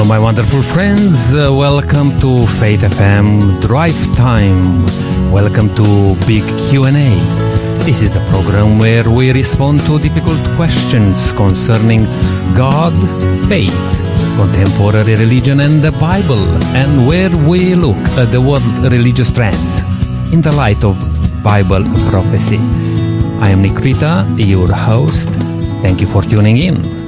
[0.00, 1.34] Hello, my wonderful friends.
[1.34, 4.82] Uh, welcome to Faith FM Drive Time.
[5.30, 7.10] Welcome to Big Q&A.
[7.84, 12.04] This is the program where we respond to difficult questions concerning
[12.56, 12.96] God,
[13.46, 13.76] faith,
[14.40, 19.82] contemporary religion and the Bible, and where we look at the world religious trends
[20.32, 20.96] in the light of
[21.44, 22.56] Bible prophecy.
[23.44, 25.28] I am Nikrita, your host.
[25.82, 26.99] Thank you for tuning in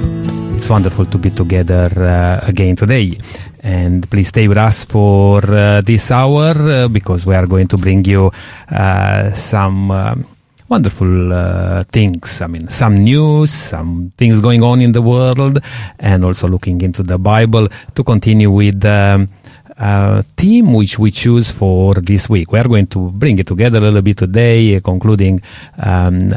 [0.63, 3.17] it's wonderful to be together uh, again today.
[3.59, 7.77] And please stay with us for uh, this hour uh, because we are going to
[7.77, 8.31] bring you
[8.71, 10.25] uh, some um,
[10.69, 12.41] wonderful uh, things.
[12.41, 15.59] I mean, some news, some things going on in the world,
[15.99, 18.85] and also looking into the Bible to continue with.
[18.85, 19.27] Um,
[19.75, 22.51] uh, theme which we choose for this week.
[22.51, 25.41] We are going to bring it together a little bit today, uh, concluding
[25.77, 26.29] um,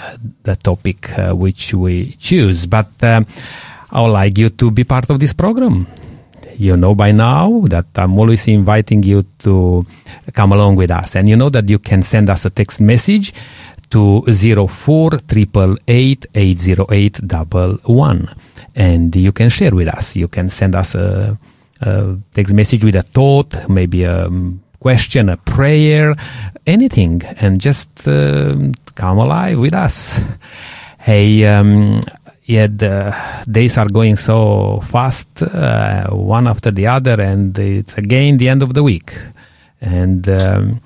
[0.42, 2.64] the topic uh, which we choose.
[2.64, 2.88] But
[3.90, 5.86] I would like you to be part of this program.
[6.58, 9.84] You know by now that I'm always inviting you to
[10.32, 11.14] come along with us.
[11.16, 13.34] And you know that you can send us a text message
[13.90, 15.20] to 04
[18.74, 20.16] and you can share with us.
[20.16, 21.38] You can send us a,
[21.80, 24.28] a text message with a thought, maybe a
[24.80, 26.14] question, a prayer,
[26.66, 28.54] anything, and just uh,
[28.94, 30.20] come alive with us.
[30.98, 32.02] Hey, um,
[32.46, 33.14] yet the
[33.50, 38.62] days are going so fast, uh, one after the other, and it's again the end
[38.62, 39.16] of the week.
[39.80, 40.80] And um,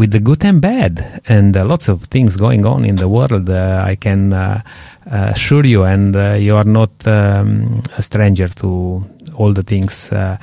[0.00, 3.50] with the good and bad, and uh, lots of things going on in the world,
[3.50, 4.62] uh, I can uh,
[5.12, 10.10] uh, assure you, and uh, you are not um, a stranger to all the things
[10.10, 10.38] uh,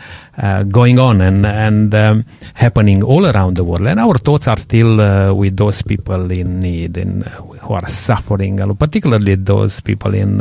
[0.70, 3.88] going on and and um, happening all around the world.
[3.88, 4.94] And our thoughts are still
[5.36, 7.24] with those people in need and
[7.64, 10.40] who are suffering, particularly those people in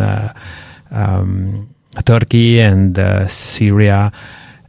[0.91, 1.69] um,
[2.05, 2.99] Turkey and
[3.31, 4.13] Syria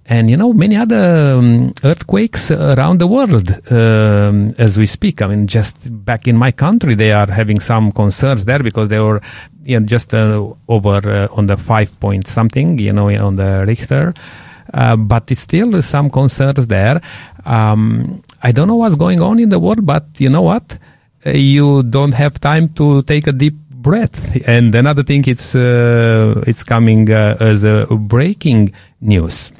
[0.10, 5.22] and you know many other um, earthquakes around the world um, as we speak.
[5.22, 9.00] I mean, just back in my country, they are having some concerns there because they
[9.00, 9.22] were
[9.64, 13.66] you know, just uh, over uh, on the five point something, you know, on the
[13.68, 14.14] Richter.
[14.74, 17.02] Uh, but it's still some concerns there.
[17.46, 20.78] Um, I don't know what's going on in the world, but you know what?
[21.26, 24.48] You don't have time to take a deep breath.
[24.48, 29.52] And another thing, it's uh, it's coming uh, as a breaking news.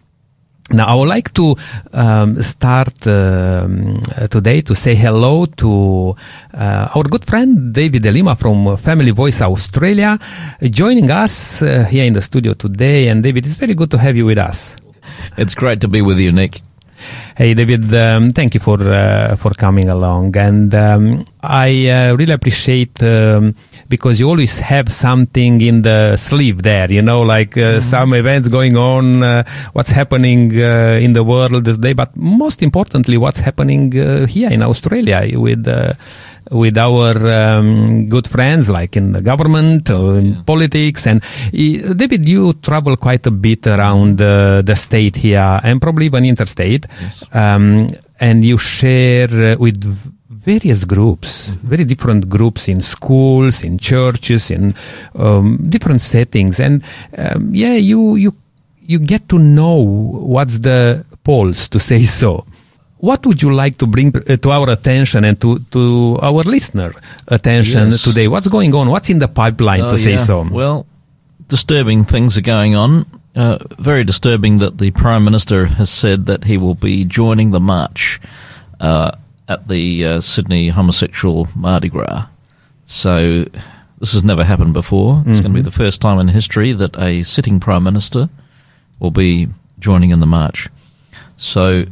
[0.70, 1.56] Now, I would like to
[1.94, 6.14] um, start um, today to say hello to
[6.54, 10.20] uh, our good friend David De Lima from Family Voice Australia,
[10.62, 13.08] joining us uh, here in the studio today.
[13.08, 14.76] And David, it's very good to have you with us.
[15.38, 16.60] It's great to be with you, Nick.
[17.36, 22.34] Hey, David, um, thank you for uh, for coming along, and um, I uh, really
[22.34, 23.56] appreciate um,
[23.88, 27.82] because you always have something in the sleeve there, you know, like uh, mm-hmm.
[27.82, 29.44] some events going on, uh,
[29.74, 34.64] what's happening uh, in the world today, but most importantly, what's happening uh, here in
[34.64, 35.68] Australia with
[36.52, 40.42] with our um, good friends, like in the government or in yeah.
[40.46, 41.08] politics.
[41.08, 46.06] And uh, David, you travel quite a bit around uh, the state here and probably
[46.06, 46.86] even interstate.
[47.02, 47.24] Yes.
[47.34, 49.84] Um, and you share uh, with
[50.30, 51.68] various groups, mm-hmm.
[51.68, 54.74] very different groups in schools, in churches, in
[55.16, 56.60] um, different settings.
[56.60, 56.84] And
[57.18, 58.34] um, yeah, you, you,
[58.82, 62.47] you get to know what's the pulse, to say so
[63.00, 66.94] what would you like to bring uh, to our attention and to, to our listener
[67.28, 68.04] attention yes.
[68.04, 68.28] today?
[68.28, 68.90] What's going on?
[68.90, 70.48] What's in the pipeline, to say so?
[70.50, 70.86] Well,
[71.48, 73.06] disturbing things are going on.
[73.36, 77.60] Uh, very disturbing that the Prime Minister has said that he will be joining the
[77.60, 78.20] march
[78.80, 79.12] uh,
[79.48, 82.28] at the uh, Sydney homosexual Mardi Gras.
[82.86, 83.46] So
[84.00, 85.20] this has never happened before.
[85.20, 85.42] It's mm-hmm.
[85.42, 88.30] going to be the first time in history that a sitting Prime Minister
[89.00, 90.68] will be joining in the march.
[91.38, 91.86] So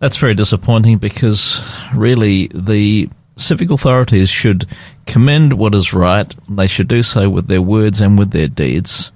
[0.00, 1.60] that's very disappointing because
[1.94, 4.66] really the civic authorities should
[5.06, 6.34] commend what is right.
[6.48, 9.12] They should do so with their words and with their deeds.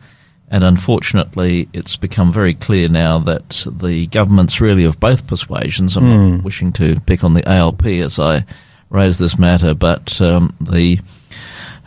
[0.53, 6.05] And unfortunately, it's become very clear now that the governments really of both persuasions, I'm
[6.05, 6.09] mm.
[6.09, 6.45] not hmm.
[6.45, 8.45] wishing to pick on the ALP as I
[8.91, 10.99] raise this matter, but um, the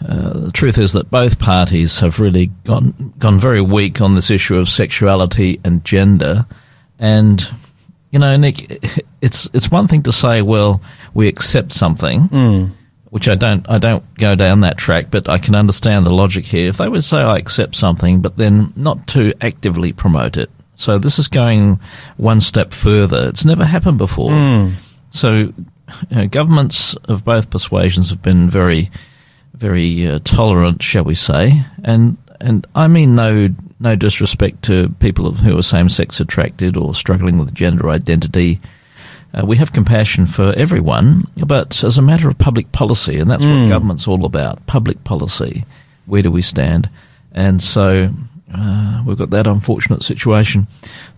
[0.07, 4.31] uh, the truth is that both parties have really gone gone very weak on this
[4.31, 6.45] issue of sexuality and gender,
[7.00, 7.51] and
[8.13, 8.80] you know, Nick,
[9.21, 10.81] it's it's one thing to say, well,
[11.15, 12.71] we accept something, mm.
[13.10, 16.45] which I don't I don't go down that track, but I can understand the logic
[16.45, 16.68] here.
[16.68, 21.00] If they would say I accept something, but then not to actively promote it, so
[21.00, 21.80] this is going
[22.18, 23.30] one step further.
[23.30, 24.30] It's never happened before.
[24.30, 24.74] Mm.
[25.10, 25.54] So you
[26.12, 28.92] know, governments of both persuasions have been very
[29.56, 33.50] very uh, tolerant, shall we say, and and I mean no
[33.83, 38.59] no disrespect to people who are same sex attracted or struggling with gender identity.
[39.33, 43.45] Uh, we have compassion for everyone, but as a matter of public policy, and that's
[43.45, 45.65] what government's all about public policy,
[46.06, 46.89] where do we stand?
[47.33, 48.09] And so
[48.53, 50.68] uh, we've got that unfortunate situation.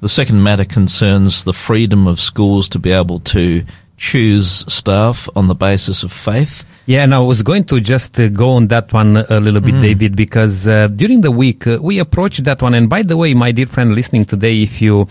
[0.01, 3.63] The second matter concerns the freedom of schools to be able to
[3.97, 6.65] choose staff on the basis of faith.
[6.87, 9.79] Yeah, and I was going to just uh, go on that one a little bit,
[9.81, 12.75] David, because uh, during the week uh, we approached that one.
[12.75, 15.07] And by the way, my dear friend listening today, if you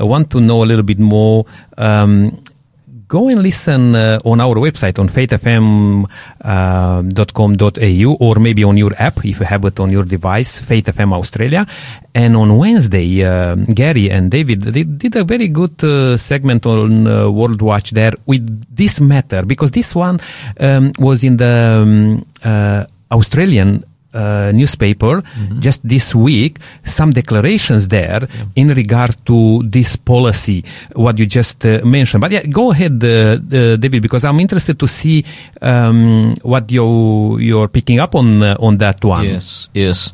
[0.00, 1.44] uh, want to know a little bit more,
[1.78, 2.40] um,
[3.08, 6.06] go and listen uh, on our website on faithfm.com.au
[8.20, 11.66] or maybe on your app if you have it on your device, Faith FM Australia.
[12.14, 17.06] And on Wednesday, uh, Gary and David they did a very good uh, segment on
[17.06, 20.20] uh, World Watch there with this matter because this one
[20.58, 23.84] um, was in the um, uh, Australian
[24.16, 25.22] uh, newspaper
[25.58, 28.22] just this week some declarations there
[28.54, 30.64] in regard to this policy
[30.94, 32.20] what you just uh, mentioned.
[32.20, 35.24] But yeah go ahead uh, uh, david because i'm interested to see
[35.60, 39.24] um, what you you're picking up on uh, on that one.
[39.24, 40.12] Yes, yes.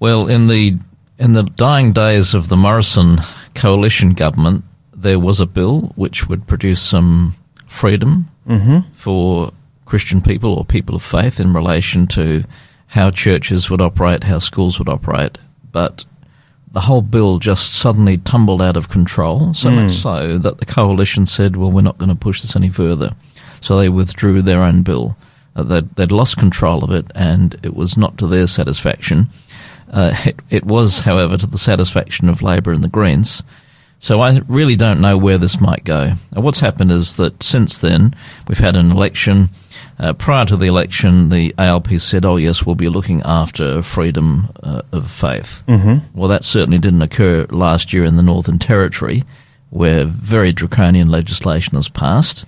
[0.00, 0.76] Well, in the
[1.18, 3.20] in the dying days of the Morrison
[3.54, 7.34] coalition government, there was a bill which would produce some
[7.66, 8.28] freedom
[8.94, 9.52] for
[9.84, 12.44] Christian people or people of faith in relation to
[12.88, 15.38] how churches would operate, how schools would operate.
[15.72, 16.04] But
[16.72, 21.24] the whole bill just suddenly tumbled out of control, so much so that the coalition
[21.26, 23.14] said, well, we're not going to push this any further.
[23.60, 25.16] So they withdrew their own bill.
[25.56, 29.28] Uh, they'd, they'd lost control of it, and it was not to their satisfaction.
[29.90, 33.42] Uh, it, it was, however, to the satisfaction of Labor and the Greens.
[33.98, 36.12] So I really don't know where this might go.
[36.32, 38.14] Now, what's happened is that since then,
[38.46, 39.48] we've had an election.
[39.98, 44.48] Uh, prior to the election, the ALP said, oh, yes, we'll be looking after freedom
[44.62, 45.64] uh, of faith.
[45.66, 46.16] Mm-hmm.
[46.18, 49.24] Well, that certainly didn't occur last year in the Northern Territory,
[49.70, 52.44] where very draconian legislation was passed.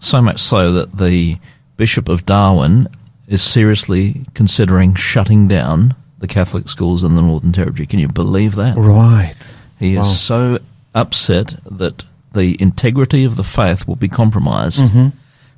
[0.00, 1.38] So much so that the
[1.76, 2.88] Bishop of Darwin
[3.28, 7.86] is seriously considering shutting down the Catholic schools in the Northern Territory.
[7.86, 8.76] Can you believe that?
[8.76, 9.34] right
[9.78, 10.58] He is so
[10.94, 12.04] upset that
[12.34, 14.80] the integrity of the faith will be compromised.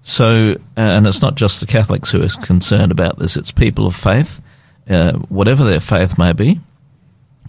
[0.02, 3.86] So, uh, and it's not just the Catholics who are concerned about this, it's people
[3.86, 4.42] of faith,
[4.88, 6.60] uh, whatever their faith may be.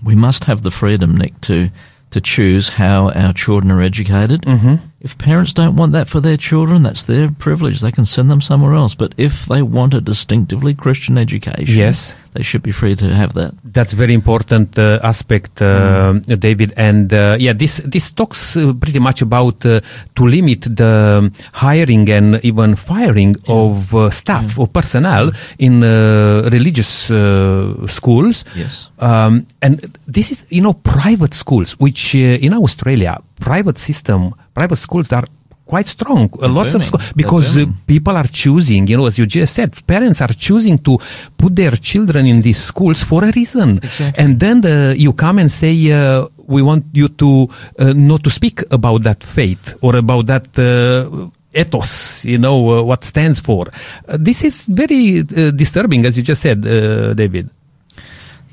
[0.03, 1.69] We must have the freedom, Nick, to,
[2.11, 4.43] to choose how our children are educated.
[4.43, 4.75] Mm-hmm.
[5.03, 7.81] If parents don't want that for their children, that's their privilege.
[7.81, 8.95] They can send them somewhere else.
[8.95, 12.15] But if they want a distinctively Christian education, Yes.
[12.33, 13.51] they should be free to have that.
[13.73, 16.71] That's a very important uh, aspect, uh, David.
[16.77, 19.81] And uh, yeah, this this talks uh, pretty much about uh,
[20.15, 27.11] to limit the hiring and even firing of uh, staff or personnel in uh, religious
[27.11, 28.45] uh, schools.
[28.55, 28.89] Yes.
[28.99, 34.77] Um, and this is, you know, private schools, which uh, in Australia, private system, private
[34.77, 35.27] schools are
[35.65, 36.29] quite strong.
[36.41, 39.71] Uh, lots of schools because uh, people are choosing, you know, as you just said,
[39.87, 40.97] parents are choosing to
[41.37, 43.77] put their children in these schools for a reason.
[43.77, 44.23] Exactly.
[44.23, 48.29] And then the, you come and say, uh, we want you to uh, not to
[48.29, 50.47] speak about that faith or about that.
[50.57, 53.67] Uh, ethos, you know, uh, what stands for.
[54.07, 57.47] Uh, this is very uh, disturbing, as you just said, uh, David.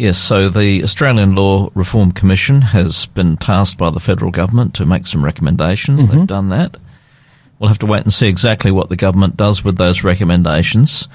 [0.00, 4.86] Yes, so the Australian Law Reform Commission has been tasked by the federal government to
[4.86, 6.08] make some recommendations.
[6.08, 6.78] They've done that.
[7.58, 11.06] We'll have to wait and see exactly what the government does with those recommendations.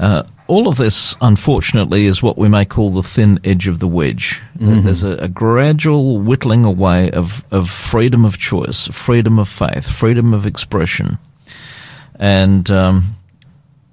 [0.00, 3.86] Uh, all of this, unfortunately, is what we may call the thin edge of the
[3.86, 4.40] wedge.
[4.56, 10.34] There's a, a gradual whittling away of, of freedom of choice, freedom of faith, freedom
[10.34, 11.18] of expression.
[12.16, 13.14] And um,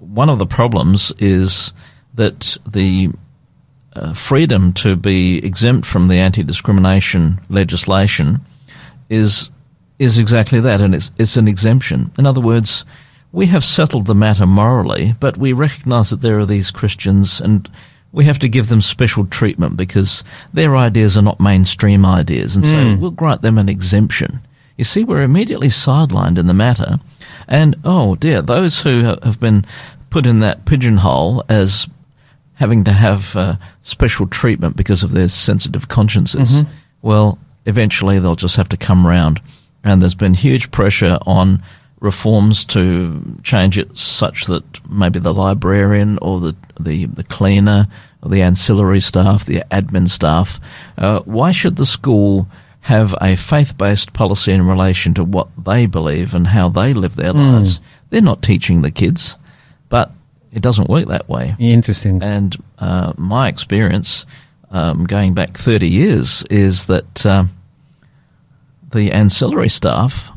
[0.00, 1.72] one of the problems is
[2.14, 3.12] that the
[3.94, 8.40] uh, freedom to be exempt from the anti-discrimination legislation
[9.08, 9.50] is
[9.98, 12.10] is exactly that, and it's it's an exemption.
[12.18, 12.84] In other words,
[13.32, 17.70] we have settled the matter morally, but we recognise that there are these Christians, and
[18.12, 22.64] we have to give them special treatment because their ideas are not mainstream ideas, and
[22.64, 24.40] so we'll grant them an exemption.
[24.76, 26.98] You see, we're immediately sidelined in the matter,
[27.46, 29.64] and oh dear, those who have been
[30.10, 31.88] put in that pigeonhole as
[32.54, 36.62] having to have uh, special treatment because of their sensitive consciences.
[37.00, 39.40] Well, eventually they'll just have to come round.
[39.84, 41.62] And there's been huge pressure on
[42.00, 47.86] reforms to change it such that maybe the librarian or the the, the cleaner
[48.22, 50.60] or the ancillary staff, the admin staff,
[50.98, 52.48] uh, why should the school
[52.80, 57.32] have a faith-based policy in relation to what they believe and how they live their
[57.32, 57.80] lives?
[58.10, 59.36] They're not teaching the kids,
[59.88, 60.12] but
[60.52, 61.56] it doesn't work that way.
[61.58, 62.22] Interesting.
[62.22, 64.26] And uh, my experience,
[64.70, 67.50] um, going back 30 years is that um,
[68.90, 70.30] the ancillary staff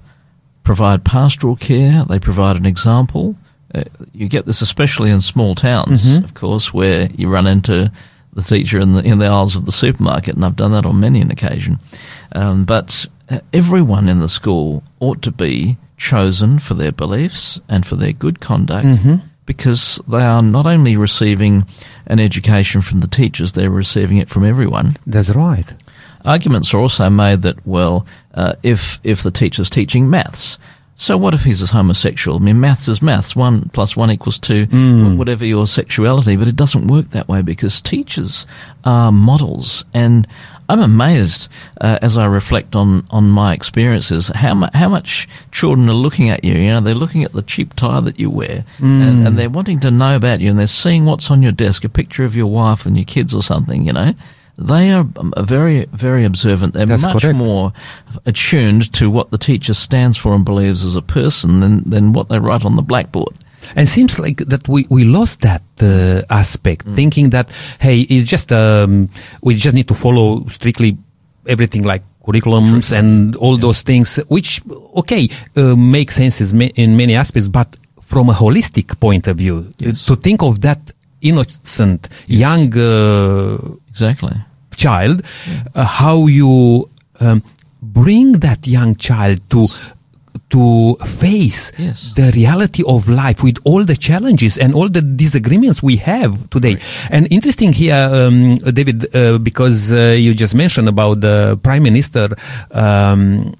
[0.63, 3.35] provide pastoral care, they provide an example.
[3.73, 6.23] Uh, you get this especially in small towns, Mhm.
[6.23, 7.91] of course, where you run into
[8.33, 10.99] the teacher in the, in the aisles of the supermarket, and I've done that on
[10.99, 11.79] many an occasion.
[12.33, 17.85] Um, but uh, everyone in the school ought to be chosen for their beliefs and
[17.85, 19.21] for their good conduct Mhm.
[19.45, 21.65] Because they are not only receiving
[22.07, 24.97] an education from the teachers, they're receiving it from everyone.
[25.05, 25.71] That's right.
[26.23, 30.57] Arguments are also made that, well, uh, if, if the teacher's teaching maths,
[30.95, 32.37] so what if he's a homosexual?
[32.37, 33.35] I mean, maths is maths.
[33.35, 35.17] One plus one equals two, Mm.
[35.17, 36.35] whatever your sexuality.
[36.37, 38.47] But it doesn't work that way because teachers
[38.85, 39.83] are models.
[39.93, 40.25] And
[40.69, 41.49] I'm amazed
[41.81, 46.29] uh, as I reflect on, on my experiences how, mu- how much children are looking
[46.29, 46.53] at you.
[46.53, 49.81] You know, they're looking at the cheap tie that you wear and, and they're wanting
[49.81, 52.47] to know about you and they're seeing what's on your desk, a picture of your
[52.47, 54.13] wife and your kids or something, you know.
[54.57, 56.73] They are um, very, very observant.
[56.73, 57.37] They're That's much correct.
[57.37, 57.73] more
[58.25, 62.29] attuned to what the teacher stands for and believes as a person than, than what
[62.29, 63.35] they write on the blackboard.
[63.75, 66.95] And it seems like that we, we lost that uh, aspect, Mm.
[66.95, 69.09] thinking that hey, it's just um,
[69.41, 70.97] we just need to follow strictly
[71.47, 74.61] everything like curriculums and all those things, which
[74.95, 80.05] okay uh, make sense in many aspects, but from a holistic point of view, Yes.
[80.05, 80.91] to think of that
[81.29, 83.57] innocent young uh,
[83.89, 84.35] Exactly.
[84.75, 85.23] child,
[85.73, 86.89] uh, how you
[87.19, 87.41] um,
[87.81, 89.67] bring that young child to
[90.49, 92.13] to face Yes.
[92.15, 96.77] the reality of life with all the challenges and all the disagreements we have today.
[97.09, 102.29] And interesting here, um, David, uh, because uh, you just mentioned about the prime minister
[102.71, 103.53] um,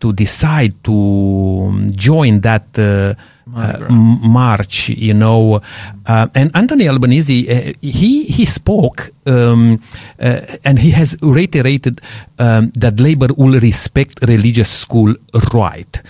[0.00, 2.66] to decide to um, join that.
[2.78, 3.14] Uh,
[3.54, 5.60] uh, march, you know,
[6.06, 9.80] uh, and Anthony Albanese, uh, he he spoke, um,
[10.20, 12.00] uh, and he has reiterated
[12.38, 15.14] um, that Labor will respect religious school
[15.54, 16.02] right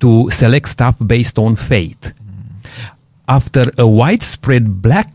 [0.00, 2.12] to select staff based on faith.
[3.28, 5.12] After a widespread black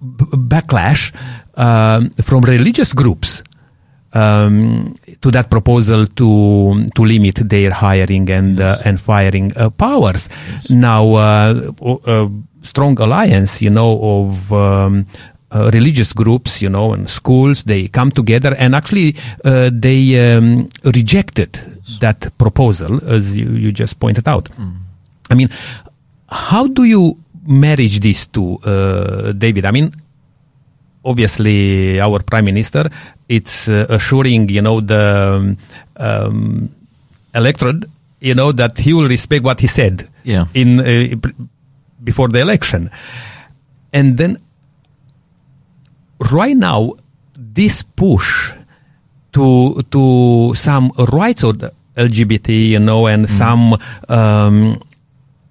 [0.00, 1.12] b- backlash
[1.56, 3.42] um, from religious groups
[4.16, 10.28] um, to that proposal to to limit their hiring and uh, and firing uh, powers.
[10.70, 12.28] Now, uh,
[12.62, 15.06] strong alliance, you know, of um,
[15.50, 20.68] uh, religious groups, you know, and schools, they come together and actually uh, they um,
[20.84, 21.60] rejected
[22.00, 24.48] that proposal, as you, you just pointed out.
[25.30, 25.48] I mean,
[26.28, 29.64] how do you manage these two, uh, David?
[29.66, 29.94] I mean,
[31.06, 32.84] obviously our prime minister
[33.28, 35.56] it's uh, assuring you know the
[35.96, 36.68] um,
[37.34, 37.84] electorate
[38.20, 40.46] you know that he will respect what he said Yeah.
[40.54, 41.14] in uh,
[42.02, 42.90] before the election
[43.92, 44.36] and then
[46.32, 46.92] right now
[47.36, 48.52] this push
[49.32, 50.02] to to
[50.56, 53.76] some rights of the LGBT you know and some
[54.08, 54.80] um,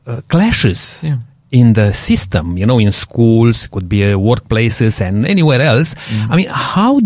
[0.08, 1.18] uh, clashes Yeah.
[1.56, 5.96] In the system, you know, in schools, could be uh, workplaces and anywhere else.
[6.30, 7.00] I mean, how?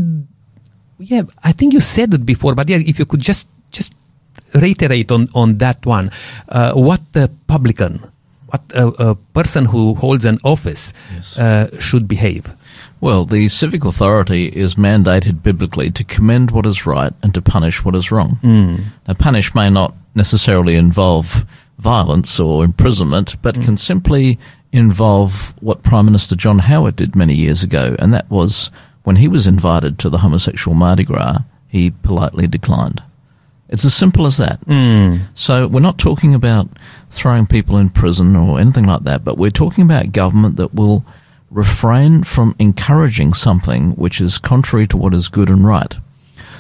[0.98, 3.94] Yeah, I think you said it before, but yeah, if you could just just
[4.56, 6.10] reiterate on on that one,
[6.50, 8.00] uh, what the publican,
[8.52, 11.38] what a, a person who holds an office Yes.
[11.38, 12.44] uh, should behave.
[13.02, 17.86] Well, the civic authority is mandated biblically to commend what is right and to punish
[17.86, 18.38] what is wrong.
[18.44, 21.46] Now, punish may not necessarily involve
[21.80, 23.80] violence or imprisonment, but can mm.
[23.80, 24.38] simply
[24.72, 28.70] involve what Prime Minister John Howard did many years ago, and that was
[29.04, 33.02] when he was invited to the homosexual Mardi Gras, he politely declined.
[33.70, 34.60] It's as simple as that.
[34.66, 35.28] Mm.
[35.36, 36.68] So we're not talking about
[37.12, 41.06] throwing people in prison or anything like that, but we're talking about government that will
[41.52, 45.96] refrain from encouraging something which is contrary to what is good and right.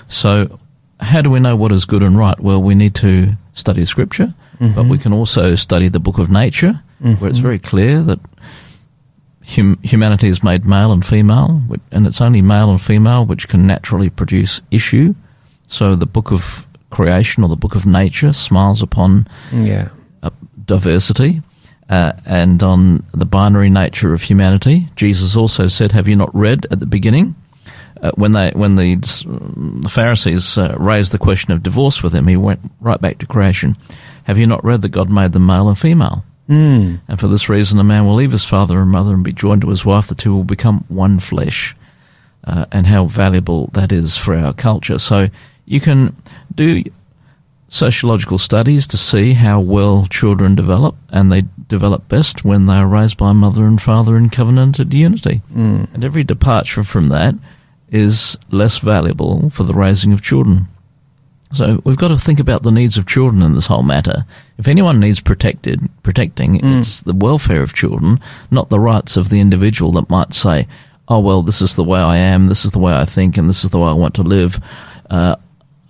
[0.07, 0.59] So
[0.99, 2.39] how do we know what is good and right?
[2.39, 6.81] Well, we need to study scripture, but we can also study the book of nature,
[6.99, 8.19] where it's very clear that
[9.55, 11.61] hum- humanity is made male and female,
[11.91, 15.15] and it's only male and female which can naturally produce issue.
[15.67, 19.89] So the book of creation or the book of nature smiles upon Yeah.
[20.23, 20.31] uh,
[20.65, 21.41] diversity
[21.89, 24.89] uh, and on the binary nature of humanity.
[24.95, 27.35] Jesus also said, "Have you not read at the beginning?"
[28.01, 28.95] Uh, when they when the,
[29.81, 33.25] the Pharisees uh, raised the question of divorce with him, he went right back to
[33.25, 33.75] creation.
[34.23, 36.23] Have you not read that God made them male and female?
[36.47, 37.01] Mm.
[37.07, 39.61] And for this reason, a man will leave his father and mother and be joined
[39.61, 40.07] to his wife.
[40.07, 41.75] The two will become one flesh.
[42.45, 44.97] Uh, and how valuable that is for our culture.
[44.97, 45.27] So
[45.65, 46.15] you can
[46.55, 46.83] do
[47.67, 52.87] sociological studies to see how well children develop, and they develop best when they are
[52.87, 55.41] raised by mother and father in covenanted unity.
[55.53, 55.93] Mm.
[55.93, 57.35] And every departure from that
[57.91, 60.67] is less valuable for the raising of children.
[61.51, 64.23] So we've got to think about the needs of children in this whole matter.
[64.59, 66.79] If anyone needs protected, protecting, Mm.
[66.79, 68.19] it's the welfare of children,
[68.51, 70.67] not the rights of the individual that might say,
[71.07, 73.49] "Oh well, this is the way I am, this is the way I think, and
[73.49, 74.59] this is the way I want to live."
[75.09, 75.37] Uh,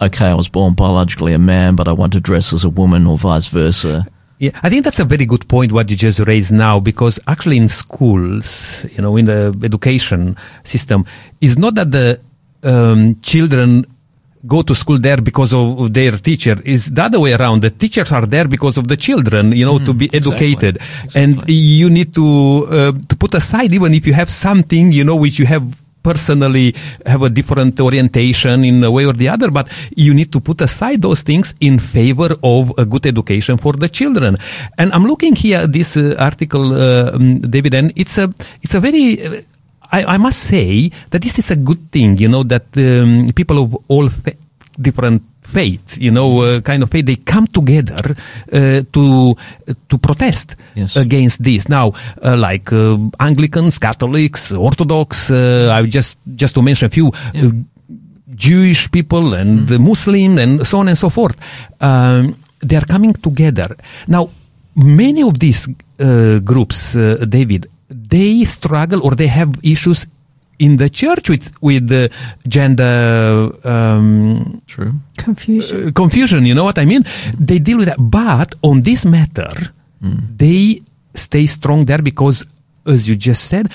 [0.01, 3.05] okay, I was born biologically a man, but I want to dress as a woman,
[3.05, 4.07] or vice versa.
[4.39, 7.57] Yeah, I think that's a very good point what you just raised now because actually
[7.57, 11.05] in schools, you know, in the education system,
[11.41, 12.21] it's not that the
[12.63, 13.85] um, children
[14.47, 16.57] go to school there because of their teacher.
[16.63, 17.63] It's the other way around.
[17.63, 20.31] The teachers are there because of the children, you know, to be exactly.
[20.31, 20.75] educated.
[20.77, 21.21] Exactly.
[21.21, 25.17] And you need to uh, to put aside even if you have something, you know,
[25.17, 25.63] which you have
[26.03, 26.75] personally
[27.05, 30.61] have a different orientation in a way or the other, but you need to put
[30.61, 34.37] aside those things in favor of a good education for the children.
[34.77, 38.75] And I'm looking here at this uh, article, uh, um, David, and it's a it's
[38.75, 39.41] a very uh,
[39.91, 43.63] I, I must say that this is a good thing, you know, that um, people
[43.63, 44.09] of all
[44.79, 48.15] different faith, you know, uh, kind of faith, they come together
[48.53, 49.35] uh, to
[49.89, 50.95] to protest Yes.
[50.95, 51.67] against this.
[51.67, 57.07] Now, uh, like uh, Anglicans, Catholics, Orthodox, uh, I just just to mention a few.
[57.35, 57.51] Uh,
[58.39, 61.35] Jewish people and the Muslim and so on and so forth.
[61.81, 63.75] Um, they are coming together.
[64.07, 64.29] Now,
[64.75, 65.67] many of these
[65.99, 70.07] uh, groups, uh, David, they struggle or they have issues
[70.59, 72.09] in the church with with the
[72.47, 74.93] gender um, True.
[75.17, 75.87] Confusion.
[75.87, 76.45] uh, confusion.
[76.45, 77.03] You know what I mean?
[77.37, 79.53] They deal with that, but on this matter,
[80.37, 80.81] they
[81.15, 82.45] stay strong there because,
[82.85, 83.69] as you just said,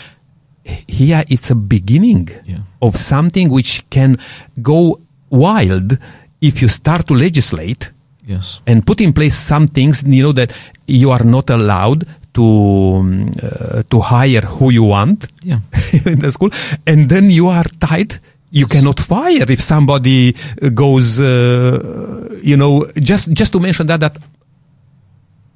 [0.88, 2.60] here it's a beginning Yeah.
[2.80, 4.16] of something which can
[4.62, 5.00] go
[5.30, 5.98] wild
[6.40, 7.90] if you start to legislate
[8.26, 8.60] Yes.
[8.66, 10.02] and put in place some things.
[10.06, 10.52] You know that
[10.86, 15.60] you are not allowed to um, uh, to hire who you want Yeah.
[16.06, 16.50] in the school,
[16.86, 18.18] and then you are tied.
[18.50, 24.00] You cannot fire if somebody uh, goes, uh, you know, just just to mention that
[24.00, 24.16] that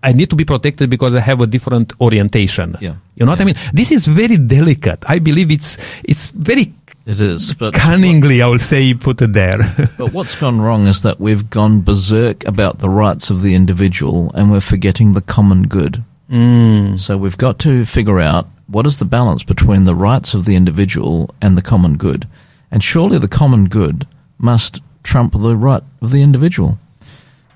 [0.02, 2.76] I need to be protected because I have a different orientation.
[2.80, 2.94] Yeah.
[3.16, 3.56] You know what I mean?
[3.72, 5.02] This is very delicate.
[5.08, 6.72] I believe it's it's very
[7.06, 9.58] It is, but cunningly, I will say, put it there.
[9.98, 14.30] But what's gone wrong is that we've gone berserk about the rights of the individual
[14.34, 16.04] and we're forgetting the common good.
[16.30, 16.98] Mm.
[16.98, 20.54] So we've got to figure out what is the balance between the rights of the
[20.56, 22.26] individual and the common good.
[22.70, 24.06] And surely the common good
[24.38, 26.78] must trump the right of the individual.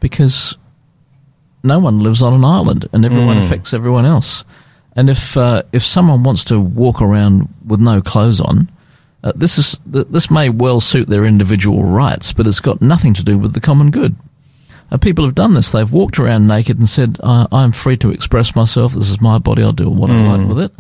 [0.01, 0.57] Because
[1.63, 3.45] no one lives on an island and everyone Mm.
[3.45, 4.45] affects everyone else.
[4.97, 8.71] And if uh, if someone wants to walk around with no clothes on,
[9.25, 13.15] uh, this is th- this may well suit their individual rights, but it's got nothing
[13.15, 14.17] to do with the common good.
[14.93, 15.73] Uh, people have done this.
[15.73, 18.93] They've walked around naked and said, I "I'm free to express myself.
[18.93, 19.63] This is my body.
[19.63, 20.73] I'll do what I like with it."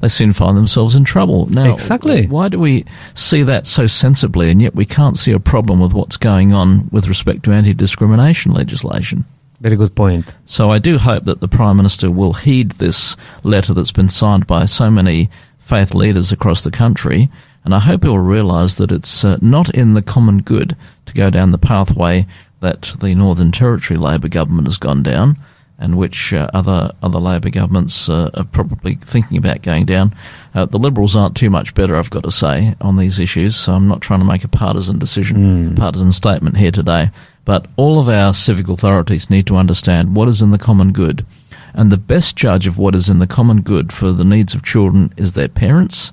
[0.00, 1.46] They soon find themselves in trouble.
[1.46, 2.26] Now, Exactly.
[2.26, 5.94] Why do we see that so sensibly, and yet we can't see a problem with
[5.94, 9.24] what's going on with respect to anti-discrimination legislation?
[9.60, 10.34] Very good point.
[10.44, 14.46] So I do hope that the Prime Minister will heed this letter that's been signed
[14.46, 17.30] by so many faith leaders across the country,
[17.64, 20.76] and I hope he will realise that it's uh, not in the common good
[21.06, 22.26] to go down the pathway
[22.66, 25.38] that the Northern Territory Labor government has gone down,
[25.78, 30.12] and which uh, other other Labor governments uh, are probably thinking about going down.
[30.52, 33.54] Uh, the Liberals aren't too much better, I've got to say, on these issues.
[33.54, 35.36] So I'm not trying to make a partisan decision,
[35.76, 37.10] partisan statement here today.
[37.44, 41.24] But all of our civic authorities need to understand what is in the common good.
[41.72, 44.64] And the best judge of what is in the common good for the needs of
[44.64, 46.12] children is their parents.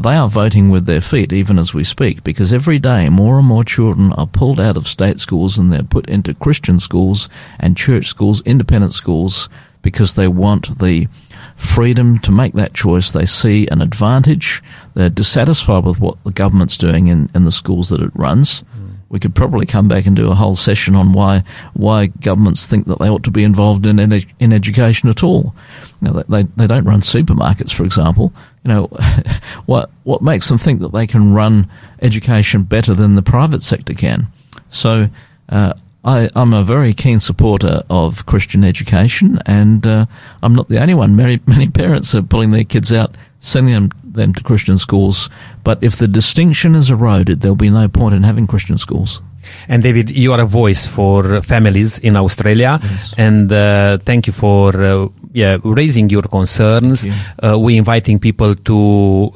[0.00, 3.46] They are voting with their feet even as we speak because every day more and
[3.46, 7.76] more children are pulled out of state schools and they're put into Christian schools and
[7.76, 9.50] church schools, independent schools,
[9.82, 11.06] because they want the
[11.54, 13.12] freedom to make that choice.
[13.12, 14.62] They see an advantage.
[14.94, 18.64] They're dissatisfied with what the government's doing in, in the schools that it runs.
[19.10, 21.42] We could probably come back and do a whole session on why
[21.74, 25.54] why governments think that they ought to be involved in in, in education at all.
[26.00, 28.32] Know, they they don't run supermarkets, for example.
[28.64, 28.86] You know,
[29.66, 31.70] what what makes them think that they can run
[32.02, 34.26] education better than the private sector can?
[34.70, 35.08] So.
[35.48, 40.06] Uh, I, I'm a very keen supporter of Christian education, and uh,
[40.42, 41.14] I'm not the only one.
[41.14, 45.28] Many many parents are pulling their kids out, sending them, them to Christian schools.
[45.62, 49.20] But if the distinction is eroded, there'll be no point in having Christian schools.
[49.68, 53.14] And David, you are a voice for families in Australia, Yes.
[53.18, 57.02] and uh, thank you for uh, yeah raising your concerns.
[57.02, 58.78] Thank Uh, we're inviting people to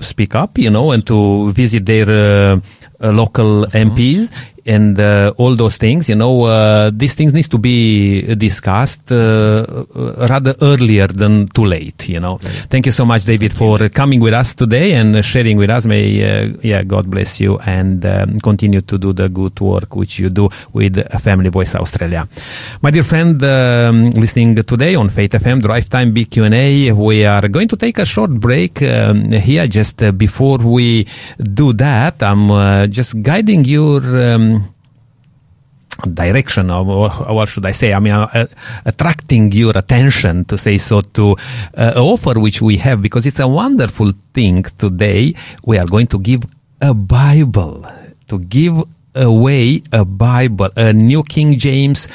[0.00, 2.60] speak up, you know, and to visit their uh,
[3.00, 4.28] uh, local MPs.
[4.66, 6.08] And uh, all those things.
[6.08, 9.84] You know, uh, these things needs to be discussed uh,
[10.28, 12.08] rather earlier than too late.
[12.08, 12.38] You know.
[12.68, 15.86] Thank you so much, David, for coming with us today and sharing with us.
[15.86, 20.30] May yeah, God bless you and um, continue to do the good work which you
[20.30, 22.28] do with Family Voice Australia.
[22.82, 27.48] My dear friend, um, listening today on Faith FM Drive Time Big Q&A, we are
[27.48, 31.06] going to take a short break um, here just uh, before we
[31.38, 32.22] do that.
[32.22, 34.53] I'm uh, just guiding your um,
[36.12, 37.92] direction or, or what should I say?
[37.92, 38.46] I mean, uh,
[38.84, 41.36] attracting your attention to say so to
[41.76, 45.34] uh, offer which we have because it's a wonderful thing today.
[45.64, 46.44] We are going to give
[46.80, 47.86] a Bible
[48.28, 48.82] to give
[49.14, 52.08] away a Bible, a New King James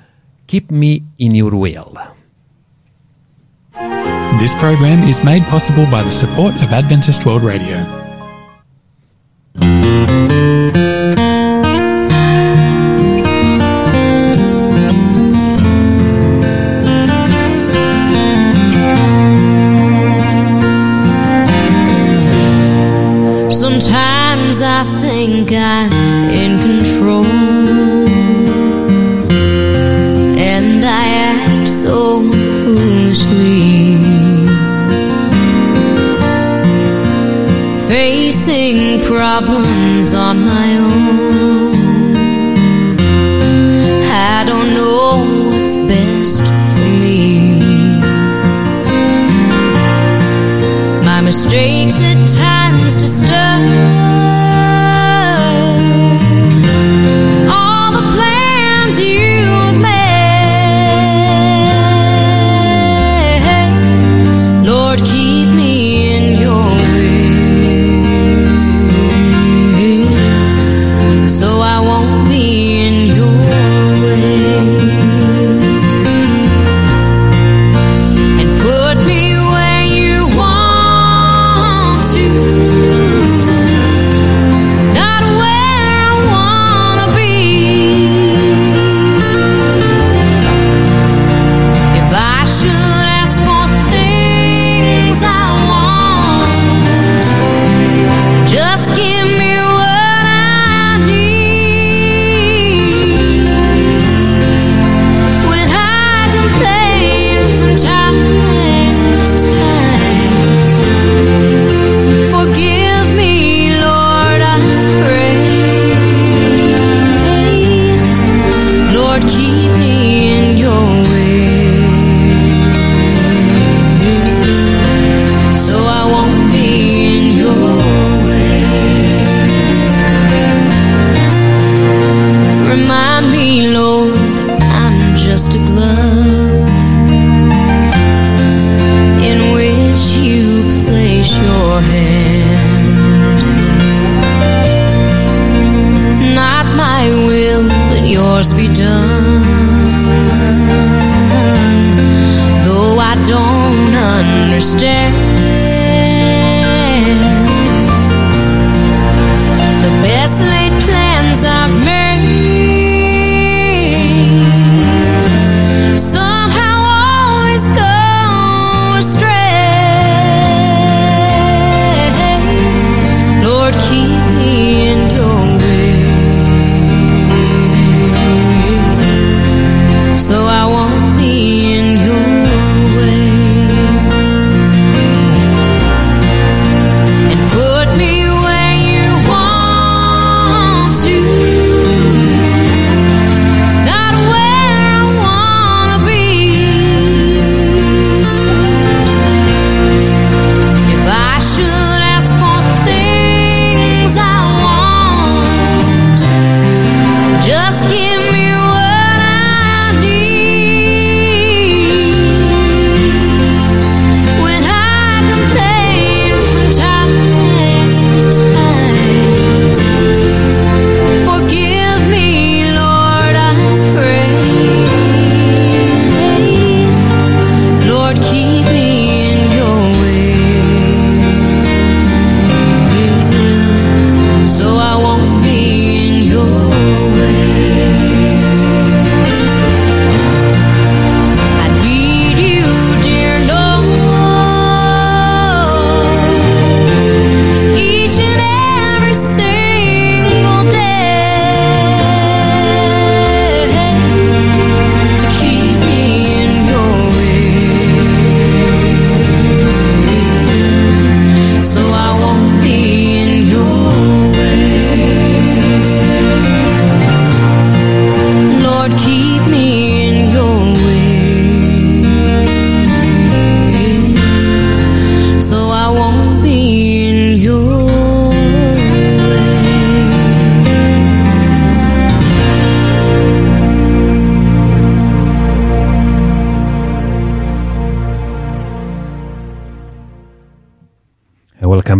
[0.46, 1.96] Keep me in your will.
[4.38, 7.84] This program is made possible by the support of Adventist World Radio.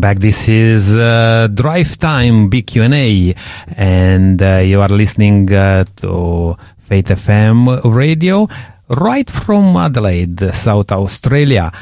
[0.06, 0.18] Back.
[0.18, 3.34] This is uh, Drive Time Big Q&A
[3.74, 8.46] and uh, you are listening uh, to Faith FM radio
[8.88, 11.72] right from Adelaide, South Australia.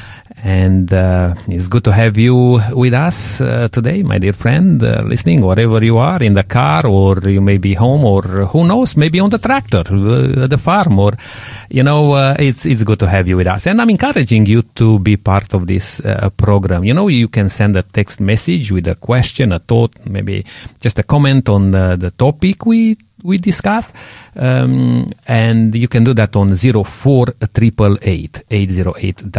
[0.45, 5.01] And uh, it's good to have you with us uh, today, my dear friend, uh,
[5.01, 8.95] listening wherever you are, in the car, or you may be home, or who knows,
[8.95, 11.13] maybe on the tractor, uh, the farm, or
[11.71, 13.65] you know, uh, it's it's good to have you with us.
[13.65, 16.83] And I'm encouraging you to be part of this uh, program.
[16.83, 20.45] You know, you can send a text message with a question, a thought, maybe
[20.79, 23.91] just a comment on uh, the topic we we discuss.
[24.35, 29.31] Um, and you can do that on 04888 808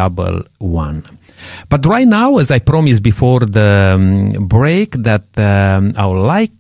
[1.69, 6.53] But right now, as I promised before the um, break, that um, I would like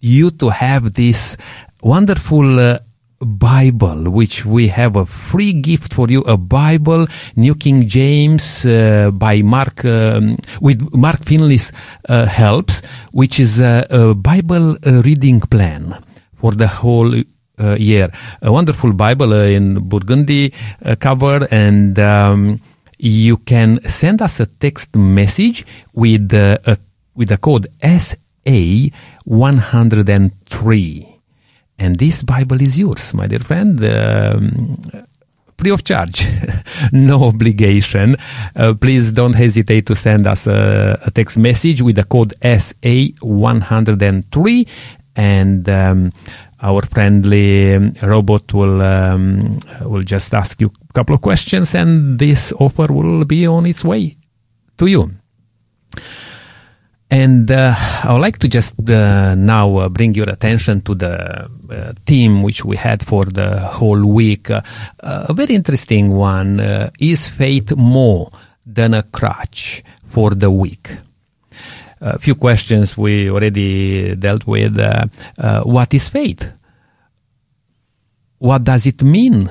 [0.00, 1.36] you to have this
[1.82, 2.78] wonderful uh,
[3.24, 7.06] Bible, which we have a free gift for you, a Bible,
[7.36, 11.72] New King James uh, by Mark, um, with Mark Finley's
[12.08, 12.82] uh, helps,
[13.12, 16.02] which is a, a Bible uh, reading plan
[16.42, 17.14] for the whole
[17.58, 18.10] uh, year.
[18.42, 20.52] A wonderful Bible uh, in Burgundy
[20.84, 22.60] uh, cover, and um,
[22.98, 26.76] you can send us a text message with uh, a
[27.14, 28.88] with the code SA
[29.24, 31.06] one hundred and three,
[31.78, 33.80] and this Bible is yours, my dear friend.
[33.84, 34.74] Um,
[35.58, 36.26] free of charge,
[36.92, 38.16] no obligation.
[38.56, 44.66] Uh, please don't hesitate to send us a, a text message with the code SA103
[45.16, 46.12] and um,
[46.60, 52.52] our friendly robot will um, will just ask you a couple of questions, and this
[52.52, 54.16] offer will be on its way
[54.78, 55.10] to you.
[57.10, 61.50] And uh, I would like to just uh, now uh, bring your attention to the
[61.70, 64.50] uh, theme which we had for the whole week.
[64.50, 64.62] Uh,
[64.98, 68.30] a very interesting one uh, is faith more
[68.64, 70.88] than a crutch for the weak?
[72.02, 74.78] A few questions we already dealt with.
[74.78, 75.06] Uh,
[75.38, 76.52] uh, what is faith?
[78.38, 79.50] What does it mean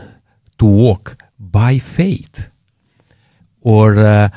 [0.59, 2.49] to walk by faith?
[3.61, 4.29] Or uh,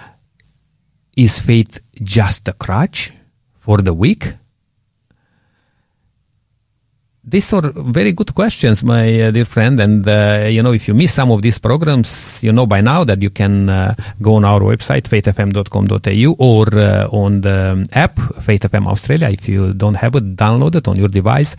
[1.17, 3.13] is faith just a crutch
[3.59, 4.35] for the weak?
[7.27, 9.81] These are very good questions, my uh, dear friend.
[9.81, 13.05] And, uh, you know, if you miss some of these programs, you know by now
[13.05, 18.63] that you can uh, go on our website, faithfm.com.au or uh, on the app, Faith
[18.63, 21.57] FM Australia, if you don't have it, download it on your device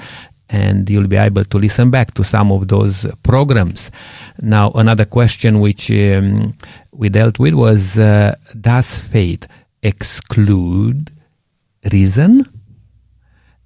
[0.49, 3.89] and you'll be able to listen back to some of those programs.
[4.41, 6.55] Now, another question which um,
[6.91, 9.47] we dealt with was, uh, does faith
[9.81, 11.11] exclude
[11.91, 12.45] reason?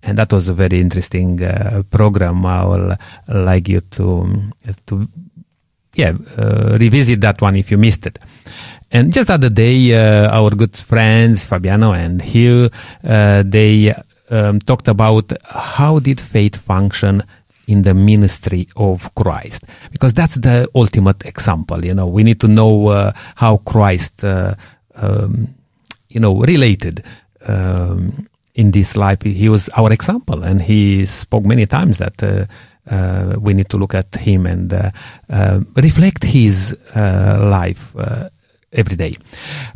[0.09, 2.45] And that was a very interesting uh, program.
[2.45, 2.95] I will
[3.27, 4.51] like you to
[4.87, 5.07] to
[5.93, 8.19] yeah uh, revisit that one if you missed it.
[8.91, 12.69] And just the other day, uh, our good friends Fabiano and Hugh
[13.03, 13.93] uh, they
[14.31, 17.21] um, talked about how did faith function
[17.67, 21.85] in the ministry of Christ because that's the ultimate example.
[21.85, 24.23] You know, we need to know uh, how Christ.
[24.23, 24.55] Uh,
[24.95, 25.55] um,
[26.09, 27.03] you know, related
[27.45, 28.28] um,
[28.59, 29.21] in this life.
[29.23, 32.45] He was our example, and he spoke many times that uh,
[32.93, 34.91] uh, we need to look at him and uh,
[35.29, 38.27] uh reflect his uh, life uh,
[38.73, 39.15] every day.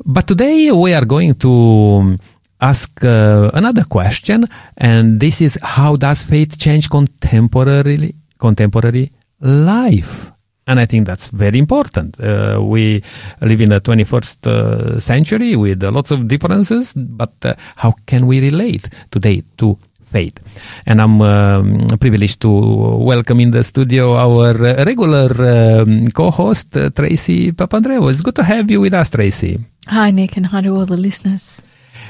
[0.03, 2.17] But today we are going to
[2.59, 10.32] ask another question, and this is: How does faith change contemporary contemporary life?
[10.65, 12.19] And I think that's very important.
[12.19, 13.03] Uh, we
[13.41, 18.27] live in the 21st uh, century with uh, lots of differences, but uh, how can
[18.27, 19.77] we relate today to
[20.11, 20.39] faith?
[20.85, 24.53] And I'm um, privileged to welcome in the studio our
[24.85, 28.09] regular um, co-host, uh, Tracy Papandreou.
[28.09, 29.59] It's good to have you with us, Tracy.
[29.87, 31.61] Hi, Nick, and hi to all the listeners.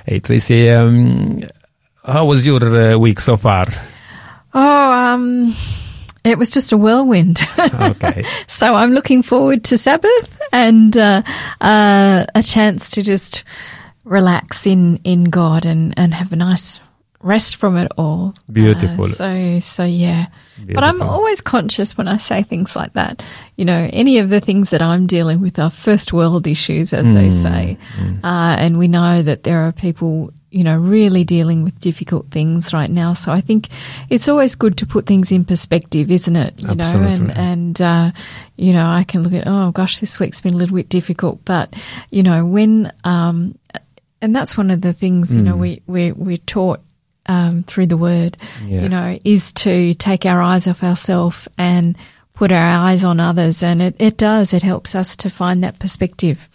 [0.05, 1.41] Hey, Tracy, um,
[2.05, 3.65] how was your uh, week so far?
[4.53, 5.55] Oh, um,
[6.23, 7.41] it was just a whirlwind.
[7.59, 8.25] Okay.
[8.47, 11.21] so I'm looking forward to Sabbath and uh,
[11.59, 13.43] uh, a chance to just
[14.05, 16.79] relax in, in God and, and have a nice
[17.23, 18.35] rest from it all.
[18.51, 19.05] Beautiful.
[19.05, 20.27] Uh, so so yeah.
[20.57, 20.75] Beautiful.
[20.75, 23.23] But I'm always conscious when I say things like that.
[23.55, 27.11] You know, any of the things that I'm dealing with are first world issues, as
[27.13, 27.77] they say,
[28.23, 32.73] uh, and we know that there are people you know, really dealing with difficult things
[32.73, 33.13] right now.
[33.13, 33.69] So I think
[34.09, 36.61] it's always good to put things in perspective, isn't it?
[36.61, 37.27] You Absolutely.
[37.27, 38.11] know, and, and, uh,
[38.55, 41.43] you know, I can look at, oh gosh, this week's been a little bit difficult,
[41.43, 41.73] but,
[42.11, 43.57] you know, when, um,
[44.21, 46.81] and that's one of the things, you know, we, we, we're taught,
[47.25, 48.83] um, through the word, Yeah.
[48.83, 51.97] you know, is to take our eyes off ourselves and
[52.35, 54.53] put our eyes on others, and it, it does.
[54.53, 56.49] It helps us to find that perspective.